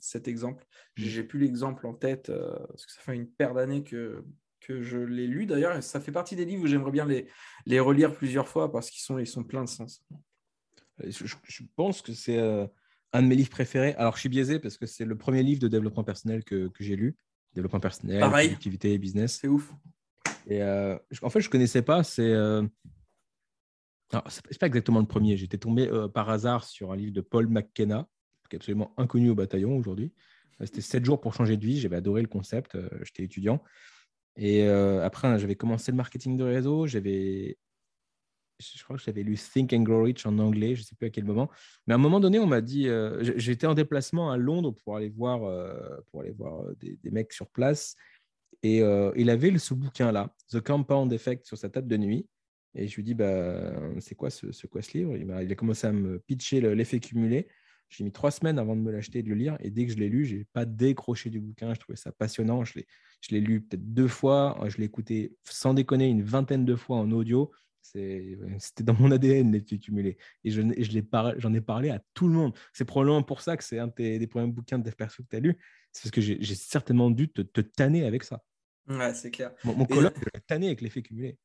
cet 0.00 0.28
exemple. 0.28 0.64
Mm. 0.96 1.02
J'ai 1.02 1.22
plus 1.22 1.38
l'exemple 1.38 1.86
en 1.86 1.94
tête, 1.94 2.32
parce 2.68 2.86
que 2.86 2.92
ça 2.92 3.00
fait 3.00 3.14
une 3.14 3.28
paire 3.28 3.54
d'années 3.54 3.84
que, 3.84 4.24
que 4.60 4.82
je 4.82 4.98
l'ai 4.98 5.26
lu 5.26 5.46
d'ailleurs. 5.46 5.76
Et 5.76 5.82
ça 5.82 6.00
fait 6.00 6.12
partie 6.12 6.36
des 6.36 6.44
livres 6.44 6.64
où 6.64 6.66
j'aimerais 6.66 6.92
bien 6.92 7.06
les, 7.06 7.28
les 7.66 7.80
relire 7.80 8.12
plusieurs 8.12 8.48
fois 8.48 8.72
parce 8.72 8.90
qu'ils 8.90 9.02
sont, 9.02 9.18
ils 9.18 9.26
sont 9.26 9.44
pleins 9.44 9.64
de 9.64 9.68
sens. 9.68 10.04
Je, 11.04 11.62
pense 11.74 12.02
que 12.02 12.12
c'est 12.12 12.38
un 13.12 13.22
de 13.22 13.26
mes 13.26 13.36
livres 13.36 13.50
préférés. 13.50 13.94
Alors, 13.94 14.14
je 14.16 14.20
suis 14.20 14.28
biaisé 14.28 14.58
parce 14.58 14.76
que 14.76 14.86
c'est 14.86 15.04
le 15.04 15.16
premier 15.16 15.42
livre 15.42 15.60
de 15.60 15.68
développement 15.68 16.04
personnel 16.04 16.44
que, 16.44 16.68
que 16.68 16.84
j'ai 16.84 16.96
lu. 16.96 17.16
développement 17.54 17.80
personnel, 17.80 18.20
Pareil. 18.20 18.48
productivité, 18.48 18.98
business. 18.98 19.38
C'est 19.40 19.48
ouf. 19.48 19.72
Et 20.46 20.62
euh, 20.62 20.96
en 21.22 21.30
fait, 21.30 21.40
je 21.40 21.50
connaissais 21.50 21.82
pas. 21.82 22.02
C'est 22.02 22.32
euh, 22.32 22.62
c'est 24.28 24.58
pas 24.58 24.66
exactement 24.66 25.00
le 25.00 25.06
premier. 25.06 25.36
J'étais 25.36 25.58
tombé 25.58 25.88
euh, 25.88 26.08
par 26.08 26.28
hasard 26.28 26.64
sur 26.64 26.92
un 26.92 26.96
livre 26.96 27.12
de 27.12 27.20
Paul 27.20 27.48
McKenna, 27.48 28.06
qui 28.50 28.56
est 28.56 28.58
absolument 28.58 28.92
inconnu 28.96 29.30
au 29.30 29.34
bataillon 29.34 29.76
aujourd'hui. 29.76 30.12
C'était 30.60 30.82
7 30.82 31.04
jours 31.04 31.20
pour 31.20 31.34
changer 31.34 31.56
de 31.56 31.64
vie. 31.64 31.80
J'avais 31.80 31.96
adoré 31.96 32.22
le 32.22 32.28
concept. 32.28 32.76
J'étais 33.02 33.24
étudiant. 33.24 33.62
Et 34.36 34.64
après, 34.68 35.36
j'avais 35.40 35.56
commencé 35.56 35.90
le 35.90 35.96
marketing 35.96 36.36
de 36.36 36.44
réseau. 36.44 36.86
J'avais, 36.86 37.58
je 38.60 38.84
crois 38.84 38.96
que 38.96 39.02
j'avais 39.02 39.24
lu 39.24 39.36
Think 39.36 39.72
and 39.72 39.82
Grow 39.82 40.04
Rich 40.04 40.24
en 40.24 40.38
anglais. 40.38 40.76
Je 40.76 40.82
sais 40.82 40.94
plus 40.94 41.06
à 41.06 41.10
quel 41.10 41.24
moment. 41.24 41.50
Mais 41.86 41.94
à 41.94 41.96
un 41.96 41.98
moment 41.98 42.20
donné, 42.20 42.38
on 42.38 42.46
m'a 42.46 42.60
dit, 42.60 42.86
j'étais 43.22 43.66
en 43.66 43.74
déplacement 43.74 44.30
à 44.30 44.36
Londres 44.36 44.72
pour 44.84 44.94
aller 44.94 45.08
voir, 45.08 45.40
pour 46.12 46.20
aller 46.20 46.32
voir 46.32 46.62
des, 46.76 46.96
des 47.02 47.10
mecs 47.10 47.32
sur 47.32 47.48
place. 47.48 47.96
Et 48.62 48.82
euh, 48.82 49.12
il 49.16 49.30
avait 49.30 49.56
ce 49.58 49.74
bouquin-là, 49.74 50.34
The 50.50 50.60
Compound 50.60 51.12
Effect, 51.12 51.46
sur 51.46 51.58
sa 51.58 51.68
table 51.68 51.88
de 51.88 51.96
nuit. 51.96 52.28
Et 52.74 52.88
je 52.88 52.96
lui 52.96 53.02
dis, 53.02 53.14
bah, 53.14 53.72
c'est 54.00 54.14
quoi 54.14 54.30
ce, 54.30 54.50
ce, 54.52 54.66
quoi 54.66 54.82
ce 54.82 54.96
livre 54.96 55.16
il, 55.16 55.30
a 55.30 55.54
commencé 55.54 55.86
à 55.86 55.92
me 55.92 56.18
pitcher 56.20 56.60
le- 56.60 56.74
l'effet 56.74 57.00
cumulé. 57.00 57.48
J'ai 57.90 58.04
mis 58.04 58.12
trois 58.12 58.30
semaines 58.30 58.58
avant 58.58 58.74
de 58.74 58.80
me 58.80 58.90
l'acheter 58.90 59.18
et 59.18 59.22
de 59.22 59.28
le 59.28 59.34
lire. 59.34 59.58
Et 59.60 59.70
dès 59.70 59.84
que 59.84 59.92
je 59.92 59.98
l'ai 59.98 60.08
lu, 60.08 60.24
je 60.24 60.36
n'ai 60.36 60.44
pas 60.54 60.64
décroché 60.64 61.28
du 61.28 61.40
bouquin. 61.40 61.74
Je 61.74 61.80
trouvais 61.80 61.96
ça 61.96 62.10
passionnant. 62.12 62.64
Je 62.64 62.80
l'ai, 63.30 63.40
lu 63.40 63.60
peut-être 63.60 63.92
deux 63.92 64.08
fois. 64.08 64.58
Je 64.68 64.78
l'ai 64.78 64.84
écouté, 64.84 65.36
sans 65.44 65.74
déconner, 65.74 66.06
une 66.08 66.22
vingtaine 66.22 66.64
de 66.64 66.74
fois 66.74 66.96
en 66.96 67.10
audio. 67.12 67.50
C'était 67.82 68.38
dans 68.84 68.94
mon 68.94 69.10
ADN, 69.10 69.52
l'effet 69.52 69.78
cumulé. 69.78 70.16
Et 70.44 70.50
je, 70.50 70.62
et 70.62 70.84
je 70.84 71.00
j'en 71.36 71.52
ai 71.52 71.60
parlé 71.60 71.90
à 71.90 72.00
tout 72.14 72.28
le 72.28 72.32
monde. 72.32 72.56
C'est 72.72 72.86
probablement 72.86 73.22
pour 73.22 73.42
ça 73.42 73.58
que 73.58 73.64
c'est 73.64 73.78
un 73.78 73.88
des 73.88 74.26
premiers 74.26 74.50
bouquins 74.50 74.78
de 74.78 74.84
dev 74.84 74.94
perso 74.94 75.22
que 75.22 75.28
tu 75.28 75.36
as 75.36 75.40
lu. 75.40 75.58
C'est 75.92 76.04
parce 76.04 76.12
que 76.12 76.22
j'ai 76.22 76.54
certainement 76.54 77.10
dû 77.10 77.28
te 77.28 77.60
tanner 77.60 78.06
avec 78.06 78.22
ça. 78.22 78.42
Ouais, 78.88 79.14
c'est 79.14 79.30
clair. 79.30 79.52
Mon, 79.64 79.84
coloc, 79.86 80.14
je 80.18 80.24
l'ai 80.34 80.40
tanné 80.40 80.66
avec 80.66 80.80
l'effet 80.80 81.02
cumulé. 81.02 81.38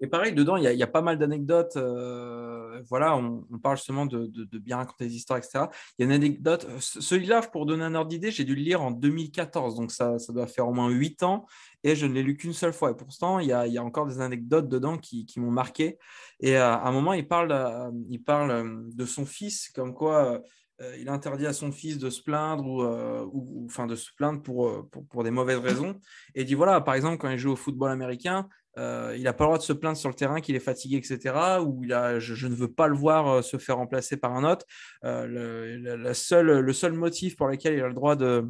Et 0.00 0.08
pareil, 0.08 0.32
dedans, 0.32 0.56
il 0.56 0.64
y 0.64 0.66
a, 0.66 0.72
il 0.72 0.78
y 0.78 0.82
a 0.82 0.88
pas 0.88 1.02
mal 1.02 1.18
d'anecdotes. 1.18 1.76
euh, 1.76 2.82
voilà, 2.88 3.16
on, 3.16 3.46
on 3.50 3.58
parle 3.60 3.76
justement 3.76 4.06
de, 4.06 4.26
de- 4.26 4.42
de 4.44 4.58
bien 4.58 4.76
raconter 4.78 5.06
des 5.06 5.14
histoires, 5.14 5.38
etc. 5.38 5.66
Il 5.96 6.02
y 6.02 6.04
a 6.04 6.06
une 6.06 6.12
anecdote. 6.12 6.66
ce- 6.80 7.00
Celui-là, 7.00 7.42
pour 7.42 7.64
donner 7.64 7.84
un 7.84 7.94
ordre 7.94 8.08
d'idée, 8.08 8.32
j'ai 8.32 8.42
dû 8.44 8.56
le 8.56 8.60
lire 8.62 8.82
en 8.82 8.90
2014. 8.90 9.76
Donc, 9.76 9.92
ça, 9.92 10.18
ça 10.18 10.32
doit 10.32 10.48
faire 10.48 10.66
au 10.68 10.72
moins 10.74 10.90
8 10.90 11.22
ans. 11.22 11.46
Et 11.84 11.94
je 11.94 12.06
ne 12.06 12.12
l'ai 12.12 12.24
lu 12.24 12.36
qu'une 12.36 12.52
seule 12.52 12.72
fois. 12.72 12.90
Et 12.90 12.96
pourtant, 12.96 13.38
il 13.38 13.46
y 13.46 13.52
a, 13.52 13.68
y 13.68 13.78
a 13.78 13.84
encore 13.84 14.06
des 14.06 14.20
anecdotes 14.20 14.68
dedans 14.68 14.98
qui, 14.98 15.26
qui 15.26 15.38
m'ont 15.38 15.52
marqué. 15.52 15.96
Et 16.40 16.56
euh, 16.56 16.64
à 16.74 16.88
un 16.88 16.92
moment, 16.92 17.12
il 17.12 17.28
parle, 17.28 17.52
euh, 17.52 17.90
il 18.10 18.22
parle 18.22 18.50
euh, 18.50 18.82
de 18.92 19.06
son 19.06 19.24
fils, 19.24 19.68
comme 19.70 19.94
quoi. 19.94 20.42
Euh, 20.80 20.96
il 20.98 21.08
interdit 21.08 21.46
à 21.46 21.52
son 21.52 21.70
fils 21.70 21.98
de 21.98 22.10
se 22.10 22.22
plaindre 22.22 22.66
ou, 22.66 22.82
euh, 22.82 23.24
enfin 23.64 23.86
de 23.86 23.94
se 23.94 24.10
plaindre 24.16 24.42
pour, 24.42 24.68
euh, 24.68 24.88
pour, 24.90 25.06
pour 25.06 25.24
des 25.24 25.30
mauvaises 25.30 25.58
raisons. 25.58 26.00
Et 26.34 26.42
il 26.42 26.44
dit 26.46 26.54
voilà, 26.54 26.80
par 26.80 26.94
exemple, 26.94 27.18
quand 27.18 27.30
il 27.30 27.38
joue 27.38 27.52
au 27.52 27.56
football 27.56 27.90
américain, 27.90 28.48
il 28.76 29.22
n'a 29.22 29.32
pas 29.32 29.44
le 29.44 29.48
droit 29.48 29.58
de 29.58 29.62
se 29.62 29.72
plaindre 29.72 29.96
sur 29.96 30.08
le 30.08 30.16
terrain 30.16 30.40
qu'il 30.40 30.56
est 30.56 30.60
fatigué, 30.60 30.96
etc. 30.96 31.60
Ou 31.64 31.84
il 31.84 31.92
a, 31.92 32.18
je, 32.18 32.48
ne 32.48 32.54
veux 32.54 32.72
pas 32.72 32.88
le 32.88 32.96
voir 32.96 33.44
se 33.44 33.56
faire 33.56 33.76
remplacer 33.76 34.16
par 34.16 34.34
un 34.34 34.42
autre. 34.42 34.66
Le, 35.04 35.76
la- 35.76 36.42
le 36.42 36.72
seul 36.72 36.92
motif 36.92 37.36
pour 37.36 37.46
lequel 37.46 37.74
il 37.74 37.80
a 37.82 37.86
le 37.86 37.94
droit 37.94 38.16
de, 38.16 38.44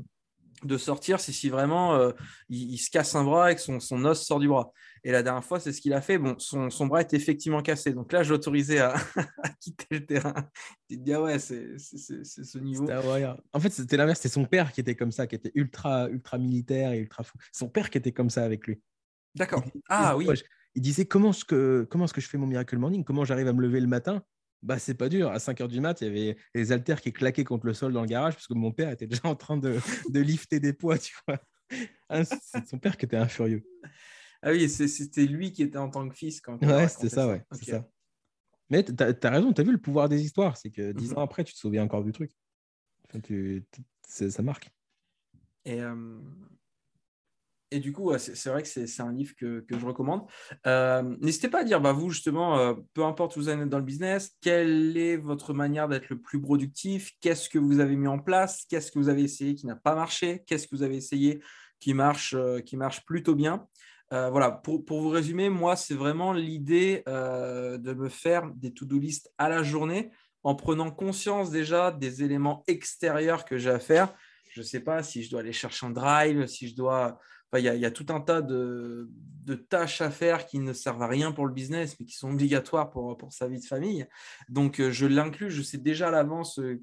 de 0.63 0.77
sortir, 0.77 1.21
c'est 1.21 1.33
si 1.33 1.49
vraiment 1.49 1.95
euh, 1.95 2.13
il, 2.49 2.73
il 2.73 2.79
se 2.79 2.91
casse 2.91 3.15
un 3.15 3.25
bras 3.25 3.53
et 3.53 3.55
que 3.55 3.61
son, 3.61 3.81
son 3.81 4.05
os 4.05 4.25
sort 4.25 4.39
du 4.41 4.49
bras. 4.49 4.73
Et 5.07 5.13
la 5.13 5.23
dernière 5.23 5.45
fois, 5.45 5.61
c'est 5.61 5.73
ce 5.73 5.83
qu'il 5.83 5.93
a 5.93 6.01
fait. 6.01 6.17
Bon, 6.17 6.35
son, 6.39 6.71
son 6.71 6.87
bras 6.87 7.01
est 7.01 7.13
effectivement 7.13 7.61
cassé. 7.61 7.93
Donc 7.93 8.11
là, 8.11 8.23
je 8.23 8.31
l'autorisais 8.31 8.79
à, 8.79 8.95
à 9.43 9.49
quitter 9.61 9.87
le 9.91 10.07
terrain. 10.07 10.35
Tu 10.89 10.99
te 10.99 11.03
dis, 11.03 11.13
ah 11.13 11.23
ouais, 11.23 11.39
c'est 11.39 11.77
ce 11.79 12.59
niveau. 12.59 12.87
C'était. 12.87 13.27
En 13.53 13.61
fait, 13.61 13.71
c'était 13.71 13.97
l'inverse. 13.99 14.21
C'est 14.21 14.31
son 14.31 14.47
père 14.47 14.73
qui 14.73 14.81
était 14.81 14.95
comme 14.95 15.13
ça, 15.13 15.27
qui 15.27 15.35
était 15.35 15.53
ultra, 15.55 16.09
ultra 16.09 16.39
militaire 16.39 16.93
et 16.93 16.99
ultra 16.99 17.23
fou. 17.23 17.37
Son 17.53 17.69
père 17.69 17.91
qui 17.91 17.99
était 17.99 18.13
comme 18.13 18.31
ça 18.31 18.45
avec 18.45 18.67
lui. 18.67 18.81
D'accord. 19.35 19.63
Ah 19.91 20.17
oui. 20.17 20.27
Il 20.75 20.83
disait 20.83 21.05
comment 21.05 21.31
est-ce 21.31 21.45
que, 21.45 21.87
comment 21.91 22.07
est-ce 22.07 22.15
que 22.15 22.21
je 22.21 22.29
fais 22.29 22.39
mon 22.39 22.47
miracle 22.47 22.79
morning? 22.79 23.05
Comment 23.05 23.25
j'arrive 23.25 23.47
à 23.47 23.53
me 23.53 23.61
lever 23.61 23.81
le 23.81 23.87
matin? 23.87 24.25
Bah, 24.65 24.79
c'est 24.79 24.95
pas 24.95 25.09
dur. 25.09 25.31
À 25.31 25.39
5 25.39 25.61
h 25.61 25.69
du 25.69 25.81
mat, 25.81 26.01
il 26.01 26.05
y 26.05 26.11
avait 26.11 26.37
les 26.55 26.73
haltères 26.73 27.01
qui 27.01 27.13
claquaient 27.13 27.45
contre 27.45 27.67
le 27.67 27.75
sol 27.75 27.93
dans 27.93 28.01
le 28.01 28.07
garage 28.09 28.35
parce 28.35 28.47
que 28.47 28.55
mon 28.55 28.73
père 28.73 28.91
était 28.91 29.07
déjà 29.07 29.23
en 29.25 29.37
train 29.37 29.57
de, 29.57 29.79
de 30.11 30.21
lifter 30.21 30.59
des 30.59 30.73
poids, 30.73 30.99
tu 30.99 31.15
vois. 31.27 31.39
Ah, 32.09 32.25
C'est 32.25 32.67
son 32.67 32.79
père 32.79 32.97
qui 32.97 33.05
était 33.05 33.17
un 33.17 33.29
furieux. 33.29 33.63
Ah 34.43 34.51
oui, 34.51 34.69
c'était 34.69 35.27
lui 35.27 35.53
qui 35.53 35.63
était 35.63 35.79
en 35.79 35.89
tant 35.91 36.09
que 36.09 36.15
fils 36.15 36.41
quand. 36.41 36.63
Ouais, 36.63 36.89
c'était 36.89 37.09
ça, 37.09 37.29
ouais. 37.29 37.43
Ok. 37.51 37.61
c'est 37.63 37.71
ça. 37.73 37.89
Mais 38.71 38.83
tu 38.85 38.93
as, 38.99 39.31
raison, 39.31 39.53
tu 39.53 39.61
as 39.61 39.65
vu 39.65 39.73
le 39.73 39.81
pouvoir 39.81 40.09
des 40.09 40.23
histoires. 40.23 40.57
C'est 40.57 40.71
que 40.71 40.93
10 40.93 41.11
Mhm. 41.13 41.19
ans 41.19 41.23
après, 41.23 41.45
tu 41.45 41.53
te 41.53 41.59
souviens 41.59 41.85
encore 41.85 42.03
du 42.05 42.13
truc. 42.13 42.33
Enfin, 43.09 43.21
tu- 43.21 43.65
ça 44.09 44.43
marque. 44.43 44.71
Et, 45.65 45.81
euh, 45.81 46.19
et 47.75 47.81
du 47.81 47.93
coup, 47.93 48.17
c'est 48.19 48.51
vrai 48.51 48.63
que 48.63 48.69
c'est 48.69 49.01
un 49.01 49.13
livre 49.13 49.35
que, 49.35 49.65
je 49.69 49.85
recommande. 49.85 50.23
Euh, 50.65 51.03
N'hésitez 51.21 51.49
pas 51.49 51.63
à 51.63 51.65
dire, 51.65 51.81
bah, 51.81 51.93
vous 51.93 52.09
justement, 52.09 52.57
euh, 52.57 52.75
peu 52.95 53.05
importe 53.05 53.35
où 53.35 53.41
vous 53.41 53.49
en 53.49 53.61
êtes 53.61 53.69
dans 53.69 53.79
le 53.79 53.85
business, 53.85 54.37
quelle 54.41 54.97
est 54.97 55.17
votre 55.17 55.53
manière 55.53 55.89
d'être 55.89 56.09
le 56.09 56.21
plus 56.21 56.41
productif? 56.41 57.11
Qu'est-ce 57.21 57.49
que 57.49 57.59
vous 57.59 57.81
avez 57.81 57.97
mis 57.97 58.07
en 58.07 58.21
place? 58.21 58.65
Qu'est-ce 58.69 58.93
que 58.93 59.01
vous 59.01 59.09
avez 59.09 59.23
essayé 59.23 59.57
qui 59.57 59.67
n'a 59.67 59.75
pas 59.75 59.97
marché? 59.97 60.45
Qu'est-ce 60.47 60.69
que 60.69 60.77
vous 60.77 60.85
avez 60.85 60.97
essayé 60.97 61.43
qui 61.81 61.95
marche, 61.95 62.35
euh, 62.35 62.61
qui 62.61 62.77
marche 62.77 63.05
plutôt 63.05 63.35
bien? 63.35 63.67
Voilà, 64.11 64.53
pour, 64.53 64.85
pour 64.85 65.01
vous 65.01 65.09
résumer, 65.09 65.49
moi, 65.49 65.75
c'est 65.75 65.97
vraiment 65.97 66.33
l'idée 66.33 67.03
de 67.05 67.95
me 67.95 68.09
faire 68.09 68.49
des 68.55 68.73
to-do 68.73 68.97
list 68.97 69.33
à 69.39 69.49
la 69.49 69.65
journée 69.65 70.13
en 70.45 70.55
prenant 70.55 70.93
conscience 70.93 71.51
déjà 71.51 71.91
des 71.91 72.23
éléments 72.23 72.63
extérieurs 72.69 73.45
que 73.45 73.59
j'ai 73.59 73.71
à 73.71 73.81
faire. 73.81 74.15
Je 74.53 74.61
ne 74.61 74.65
sais 74.65 74.79
pas 74.79 75.03
si 75.03 75.25
je 75.25 75.31
dois 75.31 75.41
aller 75.41 75.53
chercher 75.53 75.87
un 75.87 75.91
drive, 75.91 76.47
si 76.47 76.69
je 76.69 76.77
dois. 76.77 77.19
Il 77.59 77.65
y, 77.65 77.87
a, 77.87 77.91
tout 77.91 78.07
un 78.09 78.21
tas 78.21 78.43
de, 78.43 79.09
tâches 79.69 80.01
à 80.01 80.11
faire 80.11 80.47
qui 80.47 80.59
ne 80.59 80.73
servent 80.73 81.03
à 81.03 81.07
rien 81.07 81.33
pour 81.33 81.47
le 81.47 81.53
business, 81.53 81.97
mais 81.99 82.07
qui 82.07 82.15
sont 82.15 82.31
obligatoires 82.31 82.91
pour, 82.91 83.17
pour 83.17 83.33
sa 83.33 83.49
vie 83.49 83.61
de 83.61 83.65
famille. 83.65 84.07
Donc, 84.49 84.81
euh, 84.81 84.91
je 84.91 85.07
l'inclus. 85.07 85.51
Je 85.51 85.63
sais 85.63 85.79
déjà 85.79 86.09
à 86.09 86.11
l'avance 86.11 86.59
euh, 86.59 86.83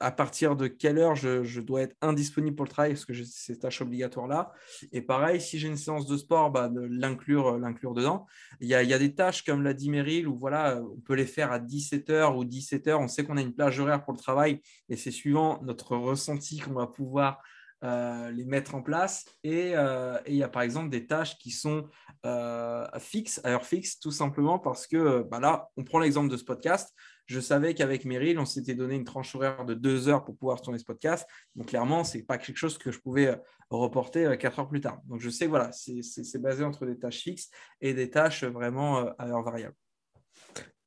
à 0.00 0.10
partir 0.10 0.56
de 0.56 0.66
quelle 0.66 0.98
heure 0.98 1.14
je, 1.14 1.44
je 1.44 1.60
dois 1.60 1.82
être 1.82 1.96
indisponible 2.00 2.56
pour 2.56 2.64
le 2.64 2.70
travail, 2.70 2.92
parce 2.92 3.04
que 3.04 3.12
j'ai 3.12 3.24
ces 3.24 3.58
tâches 3.58 3.80
obligatoires-là. 3.80 4.52
Et 4.92 5.00
pareil, 5.00 5.40
si 5.40 5.58
j'ai 5.58 5.68
une 5.68 5.76
séance 5.76 6.06
de 6.06 6.16
sport, 6.16 6.50
bah, 6.50 6.68
de 6.68 6.80
l'inclure, 6.80 7.58
l'inclure 7.58 7.94
dedans. 7.94 8.26
Il 8.60 8.68
y, 8.68 8.74
a, 8.74 8.82
il 8.82 8.88
y 8.88 8.94
a 8.94 8.98
des 8.98 9.14
tâches, 9.14 9.44
comme 9.44 9.62
l'a 9.62 9.74
dit 9.74 9.90
Meryl, 9.90 10.28
où 10.28 10.38
voilà, 10.38 10.82
on 10.82 11.00
peut 11.00 11.14
les 11.14 11.26
faire 11.26 11.52
à 11.52 11.58
17h 11.58 12.36
ou 12.36 12.44
17h. 12.44 12.94
On 12.94 13.08
sait 13.08 13.24
qu'on 13.24 13.36
a 13.36 13.42
une 13.42 13.54
plage 13.54 13.78
horaire 13.78 14.04
pour 14.04 14.12
le 14.12 14.18
travail, 14.18 14.60
et 14.88 14.96
c'est 14.96 15.10
suivant 15.10 15.60
notre 15.62 15.96
ressenti 15.96 16.58
qu'on 16.58 16.74
va 16.74 16.86
pouvoir 16.86 17.40
euh, 17.84 18.30
les 18.30 18.44
mettre 18.44 18.76
en 18.76 18.82
place. 18.82 19.24
Et, 19.42 19.72
euh, 19.74 20.16
et, 20.26 20.32
il 20.32 20.36
y 20.36 20.42
a 20.44 20.48
par 20.48 20.62
exemple 20.62 20.88
des 20.88 21.06
tâches 21.06 21.36
qui 21.38 21.50
sont 21.50 21.88
euh, 22.24 22.86
fixes, 23.00 23.40
à 23.42 23.50
heure 23.50 23.66
fixe, 23.66 23.98
tout 23.98 24.12
simplement 24.12 24.60
parce 24.60 24.86
que 24.86 25.22
bah 25.22 25.40
là, 25.40 25.68
on 25.76 25.82
prend 25.82 25.98
l'exemple 25.98 26.30
de 26.30 26.36
ce 26.36 26.44
podcast. 26.44 26.94
Je 27.26 27.40
savais 27.40 27.74
qu'avec 27.74 28.04
Meryl, 28.04 28.38
on 28.38 28.44
s'était 28.44 28.76
donné 28.76 28.94
une 28.94 29.04
tranche 29.04 29.34
horaire 29.34 29.64
de 29.64 29.74
deux 29.74 30.08
heures 30.08 30.24
pour 30.24 30.36
pouvoir 30.36 30.60
tourner 30.60 30.78
ce 30.78 30.84
podcast. 30.84 31.26
Donc, 31.56 31.66
clairement, 31.66 32.04
ce 32.04 32.18
n'est 32.18 32.22
pas 32.22 32.38
quelque 32.38 32.56
chose 32.56 32.78
que 32.78 32.92
je 32.92 33.00
pouvais 33.00 33.36
reporter 33.70 34.38
quatre 34.38 34.60
heures 34.60 34.68
plus 34.68 34.80
tard. 34.80 35.00
Donc, 35.06 35.20
je 35.20 35.30
sais 35.30 35.48
voilà, 35.48 35.72
c'est 35.72 36.40
basé 36.40 36.62
entre 36.62 36.86
des 36.86 36.98
tâches 36.98 37.20
fixes 37.20 37.50
et 37.80 37.94
des 37.94 38.10
tâches 38.10 38.44
vraiment 38.44 39.08
à 39.18 39.28
heure 39.28 39.42
variable. 39.42 39.74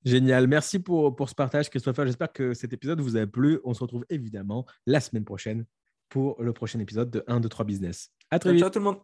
Génial. 0.05 0.47
Merci 0.47 0.79
pour, 0.79 1.15
pour 1.15 1.29
ce 1.29 1.35
partage, 1.35 1.69
Christopher. 1.69 2.05
J'espère 2.05 2.31
que 2.31 2.53
cet 2.53 2.71
épisode 2.71 3.01
vous 3.01 3.17
a 3.17 3.25
plu. 3.25 3.59
On 3.65 3.73
se 3.73 3.81
retrouve 3.81 4.05
évidemment 4.09 4.65
la 4.85 5.01
semaine 5.01 5.25
prochaine 5.25 5.65
pour 6.09 6.41
le 6.41 6.53
prochain 6.53 6.79
épisode 6.79 7.09
de 7.09 7.23
1, 7.27 7.39
2, 7.39 7.49
3 7.49 7.65
Business. 7.65 8.11
À 8.31 8.39
très 8.39 8.49
ciao, 8.49 8.53
vite. 8.53 8.61
ciao 8.61 8.69
tout 8.69 8.79
le 8.79 8.85
monde. 8.85 8.99